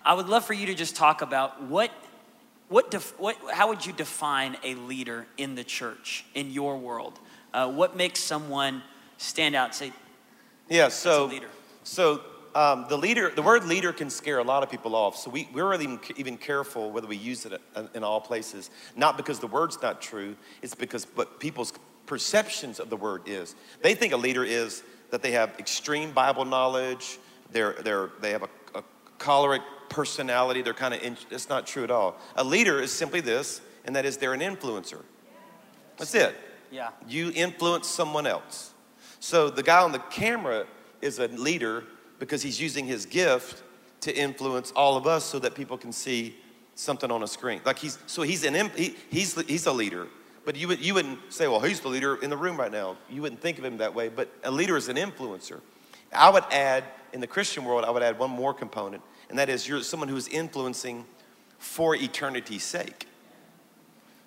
I 0.06 0.14
would 0.14 0.28
love 0.28 0.46
for 0.46 0.54
you 0.54 0.66
to 0.66 0.74
just 0.74 0.96
talk 0.96 1.22
about 1.22 1.64
what, 1.64 1.90
what, 2.68 2.92
def, 2.92 3.18
what 3.18 3.38
how 3.52 3.70
would 3.70 3.86
you 3.86 3.94
define 3.94 4.58
a 4.64 4.76
leader 4.76 5.26
in 5.38 5.56
the 5.56 5.64
church, 5.64 6.26
in 6.34 6.52
your 6.52 6.78
world? 6.78 7.18
Uh, 7.54 7.72
what 7.72 7.96
makes 7.96 8.20
someone 8.20 8.84
stand 9.18 9.56
out 9.56 9.68
and 9.68 9.76
say, 9.76 9.94
yeah, 10.70 10.90
so, 10.90 11.26
leader? 11.26 11.50
So 11.84 12.22
um, 12.56 12.86
the 12.90 12.98
leader, 12.98 13.30
the 13.30 13.42
word 13.42 13.66
leader 13.66 13.92
can 13.92 14.10
scare 14.10 14.40
a 14.40 14.44
lot 14.44 14.64
of 14.64 14.70
people 14.70 14.96
off. 14.96 15.16
So 15.18 15.30
we, 15.30 15.48
we're 15.54 15.68
really 15.68 15.86
even, 15.86 16.00
even 16.18 16.38
careful 16.38 16.92
whether 16.92 17.08
we 17.08 17.18
use 17.18 17.46
it 17.46 17.60
in 17.96 18.04
all 18.04 18.22
places. 18.22 18.70
Not 18.96 19.18
because 19.18 19.40
the 19.40 19.48
word's 19.48 19.82
not 19.82 20.02
true, 20.02 20.36
it's 20.62 20.76
because 20.76 21.06
what 21.16 21.40
people's 21.40 21.74
perceptions 22.06 22.80
of 22.80 22.90
the 22.90 22.98
word 22.98 23.24
is. 23.26 23.56
They 23.82 23.96
think 23.96 24.14
a 24.14 24.18
leader 24.18 24.44
is 24.44 24.84
that 25.10 25.22
they 25.22 25.32
have 25.32 25.58
extreme 25.60 26.12
Bible 26.12 26.46
knowledge, 26.46 27.20
they're, 27.52 27.74
they're, 27.84 28.10
they 28.20 28.32
have 28.32 28.44
a, 28.44 28.50
a 28.80 28.84
choleric 29.18 29.62
personality, 29.90 30.62
they're 30.62 30.74
kind 30.74 30.94
of, 30.94 31.02
it's 31.32 31.50
not 31.50 31.68
true 31.68 31.84
at 31.84 31.92
all. 31.92 32.18
A 32.36 32.44
leader 32.44 32.80
is 32.82 32.92
simply 32.92 33.22
this, 33.22 33.62
and 33.86 33.96
that 33.96 34.06
is 34.06 34.18
they're 34.18 34.34
an 34.34 34.42
influencer. 34.42 35.02
That's 35.98 36.16
it. 36.16 36.36
Yeah. 36.72 36.90
You 37.08 37.32
influence 37.36 37.88
someone 37.88 38.26
else. 38.26 38.74
So 39.20 39.50
the 39.50 39.64
guy 39.64 39.82
on 39.82 39.92
the 39.92 40.00
camera 40.00 40.66
is 41.02 41.20
a 41.20 41.28
leader 41.28 41.84
because 42.24 42.42
he's 42.42 42.62
using 42.62 42.86
his 42.86 43.06
gift 43.06 43.64
to 44.00 44.16
influence 44.16 44.72
all 44.78 44.96
of 44.96 45.06
us 45.06 45.26
so 45.26 45.40
that 45.40 45.56
people 45.56 45.78
can 45.78 45.92
see 45.92 46.34
something 46.74 47.12
on 47.12 47.22
a 47.22 47.28
screen. 47.28 47.60
Like 47.66 47.78
he's 47.78 47.98
so 48.06 48.22
he's 48.22 48.46
an 48.46 48.72
he, 48.78 48.96
he's 49.10 49.40
he's 49.42 49.66
a 49.66 49.74
leader. 49.74 50.08
But 50.46 50.56
you 50.56 50.70
would 50.70 50.80
you 50.80 50.94
wouldn't 50.94 51.34
say, 51.34 51.50
well, 51.50 51.60
he's 51.60 51.82
the 51.82 51.90
leader 51.90 52.16
in 52.16 52.30
the 52.30 52.38
room 52.38 52.56
right 52.56 52.72
now. 52.72 52.96
You 53.10 53.22
wouldn't 53.22 53.42
think 53.42 53.58
of 53.58 53.66
him 53.66 53.78
that 53.80 53.94
way. 53.94 54.08
But 54.08 54.30
a 54.46 54.52
leader 54.52 54.78
is 54.78 54.88
an 54.88 54.96
influencer. 54.96 55.60
I 56.14 56.30
would 56.30 56.46
add 56.50 56.86
in 57.12 57.20
the 57.20 57.28
Christian 57.28 57.66
world, 57.66 57.84
I 57.84 57.92
would 57.92 58.04
add 58.04 58.18
one 58.18 58.30
more 58.30 58.54
component, 58.54 59.04
and 59.30 59.38
that 59.38 59.50
is 59.50 59.68
you're 59.68 59.82
someone 59.82 60.08
who 60.08 60.16
is 60.16 60.30
influencing 60.30 61.04
for 61.58 61.94
eternity's 61.94 62.64
sake. 62.64 63.06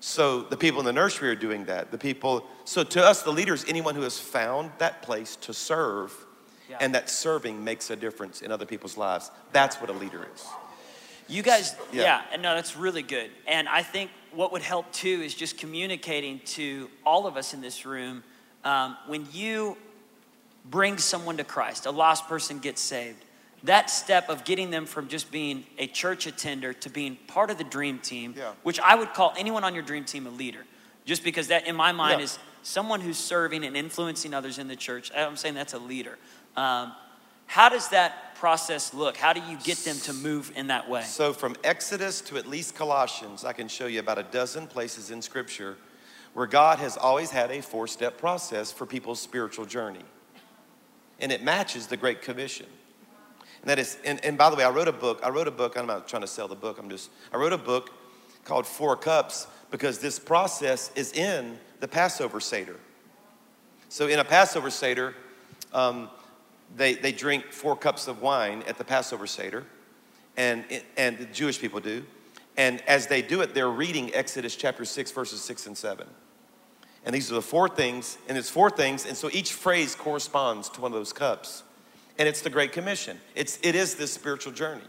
So 0.00 0.42
the 0.42 0.56
people 0.58 0.80
in 0.80 0.86
the 0.86 0.92
nursery 0.92 1.30
are 1.30 1.34
doing 1.34 1.64
that. 1.64 1.90
The 1.90 1.98
people, 1.98 2.46
so 2.64 2.84
to 2.84 3.02
us, 3.02 3.22
the 3.22 3.32
leader 3.32 3.54
is 3.54 3.64
anyone 3.66 3.94
who 3.94 4.02
has 4.02 4.18
found 4.18 4.72
that 4.76 5.00
place 5.00 5.36
to 5.36 5.54
serve, 5.54 6.25
yeah. 6.68 6.78
and 6.80 6.94
that 6.94 7.08
serving 7.11 7.62
makes 7.62 7.90
a 7.90 7.96
difference 7.96 8.42
in 8.42 8.50
other 8.52 8.66
people's 8.66 8.96
lives. 8.96 9.30
That's 9.52 9.76
what 9.76 9.90
a 9.90 9.92
leader 9.92 10.26
is. 10.35 10.46
You 11.28 11.42
guys, 11.42 11.75
yeah, 11.92 12.23
yeah 12.32 12.37
no, 12.40 12.54
that's 12.54 12.76
really 12.76 13.02
good. 13.02 13.30
And 13.46 13.68
I 13.68 13.82
think 13.82 14.11
what 14.32 14.52
would 14.52 14.62
help 14.62 14.92
too 14.92 15.23
is 15.25 15.35
just 15.35 15.58
communicating 15.58 16.40
to 16.46 16.88
all 17.04 17.26
of 17.26 17.37
us 17.37 17.54
in 17.54 17.61
this 17.61 17.85
room 17.85 18.23
um, 18.64 18.96
when 19.06 19.26
you 19.32 19.76
bring 20.64 20.99
someone 20.99 21.37
to 21.37 21.44
Christ, 21.44 21.87
a 21.87 21.90
lost 21.90 22.28
person 22.28 22.58
gets 22.58 22.80
saved 22.80 23.25
that 23.66 23.90
step 23.90 24.28
of 24.28 24.44
getting 24.44 24.70
them 24.70 24.87
from 24.87 25.08
just 25.08 25.30
being 25.30 25.64
a 25.78 25.87
church 25.87 26.26
attender 26.26 26.73
to 26.73 26.90
being 26.90 27.16
part 27.26 27.50
of 27.50 27.58
the 27.58 27.64
dream 27.64 27.99
team, 27.99 28.35
yeah. 28.37 28.52
which 28.62 28.80
I 28.80 28.94
would 28.94 29.12
call 29.14 29.35
anyone 29.37 29.64
on 29.64 29.75
your 29.75 29.82
dream 29.82 30.04
team 30.04 30.26
a 30.26 30.30
leader, 30.30 30.64
just 31.04 31.25
because 31.25 31.49
that 31.49 31.66
in 31.66 31.76
my 31.76 31.92
mind 31.92 32.20
yeah. 32.20 32.25
is 32.25 32.38
someone 32.62 33.00
who's 33.00 33.18
serving 33.18 33.64
and 33.64 33.76
influencing 33.76 34.35
others 34.35 34.58
in 34.58 34.68
the 34.68 34.76
church. 34.76 35.11
I'm 35.14 35.37
saying 35.37 35.54
that's 35.54 35.75
a 35.75 35.78
leader. 35.78 36.18
Um, 36.56 36.92
how 37.46 37.68
does 37.68 37.88
that 37.90 38.34
process 38.36 38.92
look? 38.92 39.16
How 39.16 39.32
do 39.32 39.40
you 39.40 39.56
get 39.64 39.78
them 39.78 39.96
to 40.00 40.12
move 40.12 40.52
in 40.56 40.66
that 40.68 40.88
way? 40.88 41.02
So, 41.02 41.32
from 41.32 41.56
Exodus 41.64 42.20
to 42.22 42.36
at 42.36 42.46
least 42.46 42.75
Colossians, 42.75 43.44
I 43.44 43.52
can 43.52 43.68
show 43.68 43.86
you 43.86 44.00
about 44.00 44.18
a 44.18 44.25
dozen 44.25 44.66
places 44.66 45.10
in 45.10 45.22
Scripture 45.22 45.76
where 46.34 46.46
God 46.46 46.78
has 46.80 46.98
always 46.98 47.30
had 47.30 47.50
a 47.50 47.62
four 47.62 47.86
step 47.86 48.18
process 48.18 48.70
for 48.70 48.84
people's 48.84 49.20
spiritual 49.20 49.64
journey. 49.64 50.04
And 51.18 51.32
it 51.32 51.42
matches 51.42 51.86
the 51.86 51.96
Great 51.96 52.20
Commission. 52.20 52.66
And 53.62 53.70
that 53.70 53.78
is, 53.78 53.96
and, 54.04 54.22
and 54.22 54.36
by 54.36 54.50
the 54.50 54.56
way, 54.56 54.64
I 54.64 54.70
wrote 54.70 54.86
a 54.86 54.92
book. 54.92 55.20
I 55.25 55.30
wrote 55.30 55.48
a 55.48 55.52
book. 55.52 55.78
I'm 55.78 55.86
not 55.86 56.06
trying 56.06 56.20
to 56.20 56.28
sell 56.28 56.46
the 56.46 56.54
book. 56.54 56.78
I'm 56.78 56.90
just, 56.90 57.10
I 57.32 57.38
wrote 57.38 57.54
a 57.54 57.58
book 57.58 57.90
called 58.44 58.66
Four 58.66 58.96
Cups 58.96 59.46
because 59.70 59.98
this 59.98 60.18
process 60.18 60.90
is 60.94 61.12
in 61.12 61.58
the 61.80 61.88
Passover 61.88 62.38
Seder. 62.38 62.76
So 63.88 64.06
in 64.06 64.18
a 64.18 64.25
Passover 64.25 64.70
Seder, 64.70 65.14
um, 65.72 66.10
they, 66.75 66.94
they 66.94 67.12
drink 67.12 67.52
four 67.52 67.76
cups 67.76 68.08
of 68.08 68.23
wine 68.23 68.62
at 68.66 68.78
the 68.78 68.85
Passover 68.85 69.26
Seder, 69.26 69.64
and, 70.37 70.64
and 70.96 71.18
the 71.18 71.26
Jewish 71.26 71.61
people 71.61 71.80
do. 71.80 72.04
And 72.56 72.80
as 72.82 73.06
they 73.06 73.23
do 73.23 73.42
it, 73.42 73.54
they're 73.54 73.70
reading 73.70 74.14
Exodus 74.14 74.56
chapter 74.56 74.85
6, 74.85 75.11
verses 75.12 75.42
6 75.42 75.66
and 75.66 75.76
7. 75.76 76.06
And 77.04 77.14
these 77.14 77.30
are 77.30 77.35
the 77.35 77.42
four 77.42 77.68
things, 77.68 78.18
and 78.28 78.37
it's 78.37 78.50
four 78.50 78.70
things, 78.70 79.06
and 79.06 79.16
so 79.16 79.30
each 79.32 79.52
phrase 79.52 79.94
corresponds 79.94 80.68
to 80.70 80.80
one 80.80 80.92
of 80.92 80.99
those 80.99 81.12
cups 81.12 81.62
and 82.18 82.28
it's 82.28 82.40
the 82.40 82.50
Great 82.50 82.73
Commission. 82.73 83.20
It's, 83.35 83.58
it 83.62 83.75
is 83.75 83.94
this 83.94 84.12
spiritual 84.12 84.52
journey. 84.52 84.82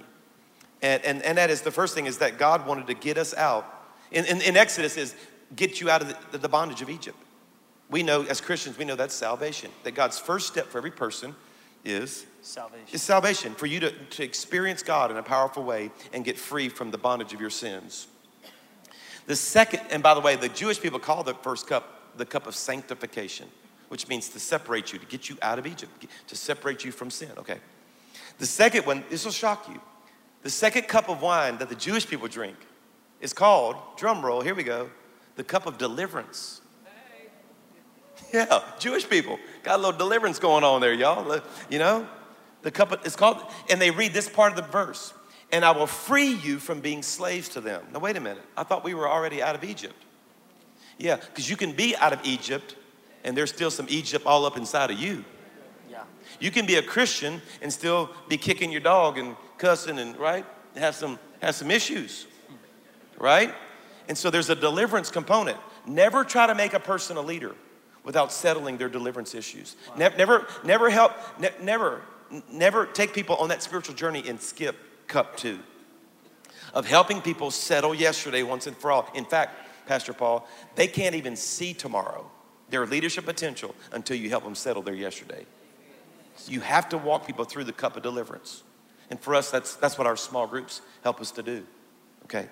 And, 0.81 1.03
and, 1.03 1.21
and 1.23 1.37
that 1.37 1.49
is 1.49 1.61
the 1.61 1.71
first 1.71 1.93
thing 1.93 2.05
is 2.05 2.19
that 2.19 2.37
God 2.37 2.65
wanted 2.65 2.87
to 2.87 2.93
get 2.93 3.17
us 3.17 3.33
out. 3.33 3.65
In, 4.11 4.25
in, 4.25 4.41
in 4.41 4.57
Exodus 4.57 4.95
is 4.97 5.15
get 5.55 5.81
you 5.81 5.89
out 5.89 6.01
of 6.01 6.31
the, 6.31 6.37
the 6.37 6.49
bondage 6.49 6.81
of 6.81 6.89
Egypt. 6.89 7.17
We 7.89 8.03
know 8.03 8.23
as 8.23 8.41
Christians, 8.41 8.77
we 8.77 8.85
know 8.85 8.95
that's 8.95 9.13
salvation. 9.13 9.71
That 9.83 9.95
God's 9.95 10.19
first 10.19 10.47
step 10.47 10.67
for 10.67 10.77
every 10.77 10.91
person 10.91 11.35
is 11.87 12.25
Salvation. 12.41 12.87
is 12.91 13.01
salvation 13.01 13.53
for 13.55 13.65
you 13.65 13.79
to, 13.79 13.91
to 13.91 14.23
experience 14.23 14.83
God 14.83 15.11
in 15.11 15.17
a 15.17 15.23
powerful 15.23 15.63
way 15.63 15.91
and 16.13 16.23
get 16.23 16.37
free 16.37 16.69
from 16.69 16.91
the 16.91 16.97
bondage 16.97 17.33
of 17.33 17.41
your 17.41 17.49
sins. 17.49 18.07
The 19.25 19.35
second, 19.35 19.81
and 19.89 20.01
by 20.01 20.13
the 20.13 20.21
way, 20.21 20.35
the 20.35 20.49
Jewish 20.49 20.79
people 20.79 20.99
call 20.99 21.23
the 21.23 21.33
first 21.33 21.67
cup 21.67 21.97
the 22.17 22.25
cup 22.25 22.47
of 22.47 22.55
sanctification, 22.55 23.47
which 23.89 24.07
means 24.07 24.29
to 24.29 24.39
separate 24.39 24.91
you, 24.91 24.99
to 24.99 25.05
get 25.05 25.29
you 25.29 25.37
out 25.41 25.59
of 25.59 25.67
Egypt, 25.67 26.05
to 26.27 26.35
separate 26.35 26.83
you 26.83 26.91
from 26.91 27.09
sin. 27.09 27.31
Okay. 27.37 27.59
The 28.39 28.45
second 28.45 28.85
one, 28.85 29.03
this 29.09 29.25
will 29.25 29.31
shock 29.31 29.67
you. 29.69 29.79
The 30.43 30.49
second 30.49 30.87
cup 30.87 31.09
of 31.09 31.21
wine 31.21 31.57
that 31.57 31.69
the 31.69 31.75
Jewish 31.75 32.07
people 32.07 32.27
drink 32.27 32.57
is 33.21 33.33
called, 33.33 33.75
drum 33.97 34.23
roll, 34.25 34.41
here 34.41 34.55
we 34.55 34.63
go, 34.63 34.89
the 35.35 35.43
cup 35.43 35.65
of 35.65 35.77
deliverance. 35.77 36.61
Yeah, 38.33 38.61
Jewish 38.77 39.09
people 39.09 39.39
got 39.63 39.75
a 39.75 39.81
little 39.81 39.97
deliverance 39.97 40.37
going 40.37 40.63
on 40.63 40.81
there, 40.81 40.93
y'all. 40.93 41.39
You 41.69 41.79
know, 41.79 42.07
the 42.61 42.71
cup 42.71 42.91
of, 42.91 43.05
it's 43.05 43.15
called, 43.15 43.41
and 43.69 43.79
they 43.79 43.89
read 43.89 44.13
this 44.13 44.27
part 44.27 44.51
of 44.51 44.57
the 44.57 44.69
verse, 44.69 45.13
and 45.51 45.63
I 45.63 45.71
will 45.71 45.87
free 45.87 46.33
you 46.33 46.59
from 46.59 46.81
being 46.81 47.03
slaves 47.03 47.47
to 47.49 47.61
them. 47.61 47.85
Now, 47.93 47.99
wait 47.99 48.17
a 48.17 48.19
minute. 48.19 48.43
I 48.57 48.63
thought 48.63 48.83
we 48.83 48.93
were 48.93 49.07
already 49.07 49.41
out 49.41 49.55
of 49.55 49.63
Egypt. 49.63 49.95
Yeah, 50.97 51.15
because 51.15 51.49
you 51.49 51.55
can 51.55 51.71
be 51.71 51.95
out 51.95 52.11
of 52.11 52.19
Egypt, 52.25 52.75
and 53.23 53.37
there's 53.37 53.51
still 53.51 53.71
some 53.71 53.85
Egypt 53.89 54.25
all 54.25 54.45
up 54.45 54.57
inside 54.57 54.91
of 54.91 54.99
you. 54.99 55.23
Yeah. 55.89 56.03
You 56.39 56.51
can 56.51 56.65
be 56.65 56.75
a 56.75 56.83
Christian 56.83 57.41
and 57.61 57.71
still 57.71 58.09
be 58.27 58.37
kicking 58.37 58.71
your 58.71 58.81
dog 58.81 59.17
and 59.17 59.35
cussing 59.57 59.99
and 59.99 60.17
right 60.17 60.45
have 60.75 60.95
some 60.95 61.19
have 61.41 61.55
some 61.55 61.71
issues, 61.71 62.27
right? 63.17 63.53
And 64.07 64.17
so 64.17 64.29
there's 64.29 64.49
a 64.49 64.55
deliverance 64.55 65.11
component. 65.11 65.57
Never 65.85 66.23
try 66.23 66.47
to 66.47 66.55
make 66.55 66.73
a 66.73 66.79
person 66.79 67.17
a 67.17 67.21
leader 67.21 67.55
without 68.07 68.31
settling 68.31 68.77
their 68.77 68.87
deliverance 68.87 69.35
issues. 69.35 69.75
Ne- 69.97 70.15
never, 70.17 70.47
never 70.63 70.89
help. 70.89 71.11
Ne- 71.41 71.51
never, 71.61 72.01
never 72.49 72.85
take 72.85 73.13
people 73.13 73.35
on 73.35 73.49
that 73.49 73.61
spiritual 73.61 73.93
journey 73.93 74.23
and 74.29 74.39
skip 74.39 74.77
cup 75.07 75.35
two 75.35 75.59
of 76.73 76.87
helping 76.87 77.21
people 77.21 77.51
settle 77.51 77.93
yesterday 77.93 78.43
once 78.43 78.65
and 78.65 78.77
for 78.77 78.93
all. 78.93 79.11
In 79.13 79.25
fact, 79.25 79.87
Pastor 79.87 80.13
Paul, 80.13 80.47
they 80.75 80.87
can't 80.87 81.15
even 81.15 81.35
see 81.35 81.73
tomorrow 81.73 82.31
their 82.69 82.85
leadership 82.85 83.25
potential 83.25 83.75
until 83.91 84.15
you 84.15 84.29
help 84.29 84.45
them 84.45 84.55
settle 84.55 84.81
their 84.81 84.95
yesterday. 84.95 85.45
You 86.47 86.61
have 86.61 86.87
to 86.89 86.97
walk 86.97 87.27
people 87.27 87.43
through 87.43 87.65
the 87.65 87.73
cup 87.73 87.97
of 87.97 88.03
deliverance. 88.03 88.63
And 89.09 89.19
for 89.19 89.35
us, 89.35 89.51
that's, 89.51 89.75
that's 89.75 89.97
what 89.97 90.07
our 90.07 90.15
small 90.15 90.47
groups 90.47 90.79
help 91.03 91.19
us 91.19 91.31
to 91.31 91.43
do. 91.43 91.65
Okay? 92.23 92.47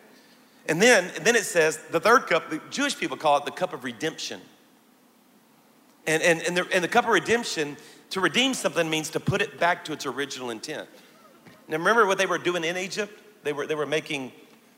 And 0.68 0.82
then, 0.82 1.12
and 1.16 1.24
then 1.24 1.38
it 1.38 1.46
says 1.46 1.80
the 1.92 2.00
third 2.02 2.28
cup, 2.28 2.50
the 2.50 2.60
Jewish 2.70 2.98
people 2.98 3.16
call 3.16 3.38
it 3.38 3.46
the 3.46 3.52
cup 3.52 3.72
of 3.72 3.86
redemption. 3.86 4.42
And, 6.08 6.22
and, 6.22 6.42
and, 6.42 6.58
the, 6.58 6.68
and 6.74 6.84
the 6.84 6.88
cup 6.88 7.06
of 7.06 7.12
redemption, 7.12 7.78
to 8.12 8.22
redeem 8.22 8.54
something 8.54 8.90
means 8.90 9.10
to 9.12 9.20
put 9.20 9.42
it 9.42 9.60
back 9.60 9.84
to 9.86 9.94
its 9.94 10.06
original 10.06 10.50
intent. 10.50 10.88
Now, 11.68 11.78
remember 11.78 12.06
what 12.06 12.18
they 12.18 12.26
were 12.26 12.38
doing 12.38 12.64
in 12.64 12.78
Egypt? 12.78 13.12
They 13.44 13.54
were, 13.54 13.66
they 13.66 13.76
were 13.76 13.86
making 13.86 14.32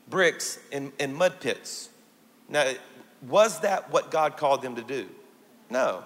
bricks 0.08 0.58
in, 0.72 0.92
in 0.98 1.14
mud 1.14 1.40
pits. 1.40 1.90
Now, 2.48 2.72
was 3.28 3.60
that 3.60 3.90
what 3.92 4.10
God 4.10 4.36
called 4.36 4.62
them 4.62 4.76
to 4.76 4.82
do? 4.82 5.08
No. 5.70 6.02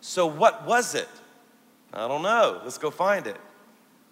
So, 0.00 0.26
what 0.26 0.66
was 0.66 0.94
it? 0.94 1.08
I 1.92 2.06
don't 2.06 2.22
know. 2.22 2.60
Let's 2.62 2.78
go 2.78 2.90
find 2.90 3.26
it. 3.26 3.36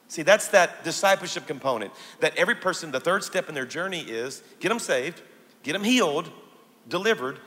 See, 0.09 0.23
that's 0.23 0.49
that 0.49 0.85
discipleship 0.85 1.47
component 1.47 1.93
that 2.21 2.37
every 2.37 2.55
person, 2.55 2.91
the 2.93 3.01
third 3.01 3.25
step 3.25 3.49
in 3.49 3.55
their 3.55 3.67
journey 3.67 4.01
is 4.01 4.43
get 4.61 4.69
them 4.69 4.79
saved, 4.79 5.21
get 5.63 5.73
them 5.73 5.85
healed, 5.85 6.31
delivered, 6.89 7.41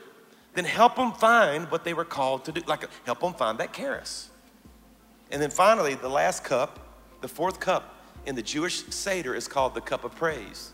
then 0.54 0.64
help 0.64 0.96
them 0.96 1.12
find 1.12 1.70
what 1.70 1.84
they 1.84 1.94
were 1.94 2.04
called 2.04 2.44
to 2.46 2.52
do, 2.52 2.60
like 2.66 2.88
help 3.04 3.20
them 3.20 3.34
find 3.34 3.58
that 3.58 3.72
charis. 3.72 4.30
And 5.30 5.40
then 5.40 5.50
finally, 5.50 5.94
the 5.94 6.08
last 6.08 6.42
cup, 6.42 6.78
the 7.20 7.28
fourth 7.28 7.60
cup 7.60 7.96
in 8.26 8.34
the 8.34 8.42
Jewish 8.42 8.84
Seder 8.86 9.34
is 9.34 9.46
called 9.46 9.74
the 9.74 9.80
cup 9.80 10.04
of 10.04 10.14
praise. 10.14 10.72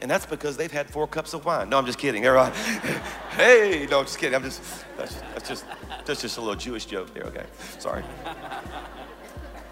And 0.00 0.10
that's 0.10 0.26
because 0.26 0.56
they've 0.56 0.70
had 0.70 0.88
four 0.88 1.08
cups 1.08 1.34
of 1.34 1.44
wine. 1.44 1.70
No, 1.70 1.78
I'm 1.78 1.86
just 1.86 1.98
kidding. 1.98 2.24
Everybody, 2.24 2.56
hey, 3.30 3.86
no, 3.90 4.00
I'm 4.00 4.04
just 4.04 4.18
kidding. 4.18 4.34
I'm 4.36 4.44
just, 4.44 4.62
that's, 4.96 5.14
that's 5.34 5.48
just, 5.48 5.64
that's 6.04 6.20
just 6.20 6.38
a 6.38 6.40
little 6.40 6.54
Jewish 6.54 6.86
joke 6.86 7.12
there, 7.14 7.24
okay? 7.24 7.46
Sorry. 7.78 8.04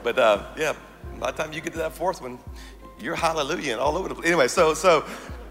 But 0.02 0.18
uh, 0.18 0.46
yeah, 0.56 0.74
by 1.20 1.30
the 1.30 1.42
time 1.42 1.52
you 1.52 1.60
get 1.60 1.72
to 1.72 1.78
that 1.78 1.92
fourth 1.92 2.22
one, 2.22 2.38
you're 3.00 3.14
hallelujah 3.14 3.72
and 3.72 3.80
all 3.80 3.96
over 3.96 4.08
the 4.08 4.14
place. 4.14 4.26
Anyway, 4.26 4.48
so, 4.48 4.74
so, 4.74 5.04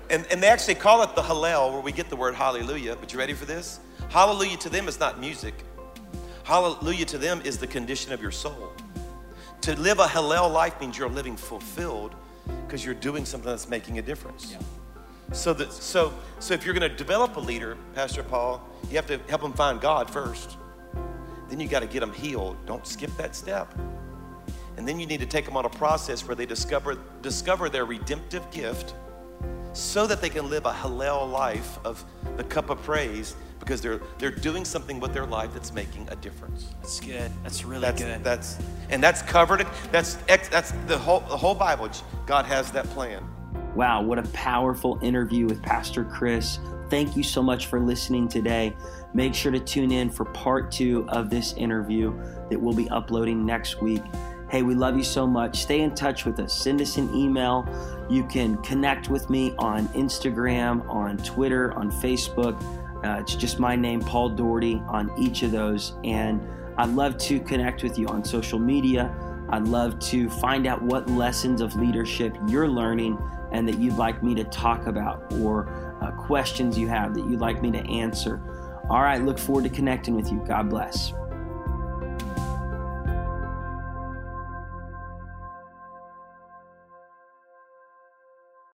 and, 0.09 0.25
and 0.31 0.41
they 0.41 0.47
actually 0.47 0.75
call 0.75 1.03
it 1.03 1.15
the 1.15 1.21
Hallel, 1.21 1.71
where 1.71 1.81
we 1.81 1.91
get 1.91 2.09
the 2.09 2.15
word 2.15 2.35
hallelujah. 2.35 2.95
But 2.95 3.11
you 3.13 3.19
ready 3.19 3.33
for 3.33 3.45
this? 3.45 3.79
Hallelujah 4.09 4.57
to 4.57 4.69
them 4.69 4.87
is 4.87 4.99
not 4.99 5.19
music. 5.19 5.53
Hallelujah 6.43 7.05
to 7.05 7.17
them 7.17 7.41
is 7.43 7.57
the 7.57 7.67
condition 7.67 8.13
of 8.13 8.21
your 8.21 8.31
soul. 8.31 8.71
To 9.61 9.79
live 9.79 9.99
a 9.99 10.05
Hallel 10.05 10.51
life 10.51 10.79
means 10.79 10.97
you're 10.97 11.09
living 11.09 11.35
fulfilled 11.35 12.15
because 12.65 12.85
you're 12.85 12.93
doing 12.93 13.25
something 13.25 13.49
that's 13.49 13.67
making 13.67 13.97
a 13.97 14.01
difference. 14.01 14.51
Yeah. 14.51 14.59
So, 15.31 15.53
that, 15.53 15.73
so, 15.73 16.13
so 16.39 16.53
if 16.53 16.65
you're 16.65 16.75
going 16.75 16.89
to 16.89 16.95
develop 16.95 17.35
a 17.35 17.39
leader, 17.39 17.77
Pastor 17.95 18.21
Paul, 18.21 18.67
you 18.89 18.95
have 18.95 19.07
to 19.07 19.17
help 19.27 19.41
them 19.41 19.53
find 19.53 19.81
God 19.81 20.09
first. 20.09 20.57
Then 21.49 21.59
you 21.59 21.67
got 21.67 21.79
to 21.79 21.87
get 21.87 22.01
them 22.01 22.13
healed. 22.13 22.57
Don't 22.67 22.85
skip 22.85 23.09
that 23.17 23.35
step. 23.35 23.73
And 24.77 24.87
then 24.87 24.99
you 24.99 25.07
need 25.07 25.21
to 25.21 25.25
take 25.25 25.45
them 25.45 25.57
on 25.57 25.65
a 25.65 25.69
process 25.69 26.27
where 26.27 26.35
they 26.35 26.45
discover, 26.45 26.97
discover 27.21 27.69
their 27.69 27.85
redemptive 27.85 28.49
gift 28.51 28.93
so 29.75 30.07
that 30.07 30.21
they 30.21 30.29
can 30.29 30.49
live 30.49 30.65
a 30.65 30.71
Hallel 30.71 31.29
life 31.29 31.77
of 31.85 32.03
the 32.37 32.43
cup 32.43 32.69
of 32.69 32.81
praise 32.83 33.35
because 33.59 33.81
they're, 33.81 33.99
they're 34.19 34.31
doing 34.31 34.63
something 34.63 34.99
with 34.99 35.13
their 35.13 35.25
life 35.25 35.53
that's 35.53 35.73
making 35.73 36.07
a 36.11 36.15
difference. 36.15 36.73
That's 36.81 36.99
good. 36.99 37.31
That's 37.43 37.65
really 37.65 37.81
That's, 37.81 38.01
good. 38.01 38.23
that's, 38.23 38.57
and 38.89 39.03
that's 39.03 39.21
covered. 39.21 39.67
That's, 39.91 40.15
that's 40.27 40.71
the 40.87 40.97
whole, 40.97 41.21
the 41.21 41.37
whole 41.37 41.55
Bible. 41.55 41.89
God 42.25 42.45
has 42.45 42.71
that 42.71 42.85
plan. 42.87 43.27
Wow, 43.75 44.01
what 44.03 44.17
a 44.17 44.23
powerful 44.29 44.97
interview 45.01 45.45
with 45.45 45.61
Pastor 45.61 46.05
Chris. 46.05 46.59
Thank 46.89 47.17
you 47.17 47.23
so 47.23 47.41
much 47.41 47.65
for 47.65 47.79
listening 47.79 48.29
today. 48.29 48.73
Make 49.13 49.33
sure 49.33 49.51
to 49.51 49.59
tune 49.59 49.91
in 49.91 50.09
for 50.09 50.25
part 50.25 50.71
two 50.71 51.05
of 51.09 51.29
this 51.29 51.53
interview 51.53 52.13
that 52.49 52.61
we'll 52.61 52.75
be 52.75 52.87
uploading 52.89 53.45
next 53.45 53.81
week. 53.81 54.03
Hey, 54.49 54.61
we 54.61 54.75
love 54.75 54.95
you 54.95 55.03
so 55.03 55.25
much. 55.25 55.61
Stay 55.63 55.81
in 55.81 55.95
touch 55.95 56.23
with 56.23 56.39
us. 56.39 56.55
Send 56.55 56.79
us 56.79 56.97
an 56.97 57.13
email. 57.15 57.67
You 58.09 58.23
can 58.25 58.57
connect 58.61 59.09
with 59.09 59.29
me 59.29 59.55
on 59.57 59.87
Instagram, 59.89 60.87
on 60.87 61.17
Twitter, 61.17 61.73
on 61.73 61.91
Facebook. 61.91 62.61
Uh, 63.03 63.19
it's 63.19 63.35
just 63.35 63.59
my 63.59 63.75
name, 63.75 64.01
Paul 64.01 64.29
Daugherty, 64.29 64.81
on 64.87 65.11
each 65.17 65.41
of 65.41 65.51
those. 65.51 65.93
And 66.03 66.47
I'd 66.77 66.89
love 66.89 67.17
to 67.19 67.39
connect 67.39 67.81
with 67.81 67.97
you 67.97 68.07
on 68.07 68.23
social 68.23 68.59
media. 68.59 69.13
I'd 69.49 69.67
love 69.67 69.99
to 69.99 70.29
find 70.29 70.67
out 70.67 70.81
what 70.81 71.09
lessons 71.09 71.59
of 71.61 71.75
leadership 71.75 72.37
you're 72.47 72.67
learning 72.67 73.17
and 73.51 73.67
that 73.67 73.79
you'd 73.79 73.97
like 73.97 74.21
me 74.21 74.35
to 74.35 74.43
talk 74.45 74.85
about 74.85 75.31
or 75.39 75.69
uh, 76.01 76.11
questions 76.11 76.77
you 76.77 76.87
have 76.87 77.15
that 77.15 77.21
you'd 77.21 77.39
like 77.39 77.61
me 77.63 77.71
to 77.71 77.79
answer. 77.89 78.41
All 78.89 79.01
right, 79.01 79.23
look 79.23 79.39
forward 79.39 79.63
to 79.63 79.69
connecting 79.69 80.15
with 80.15 80.31
you. 80.31 80.43
God 80.47 80.69
bless. 80.69 81.13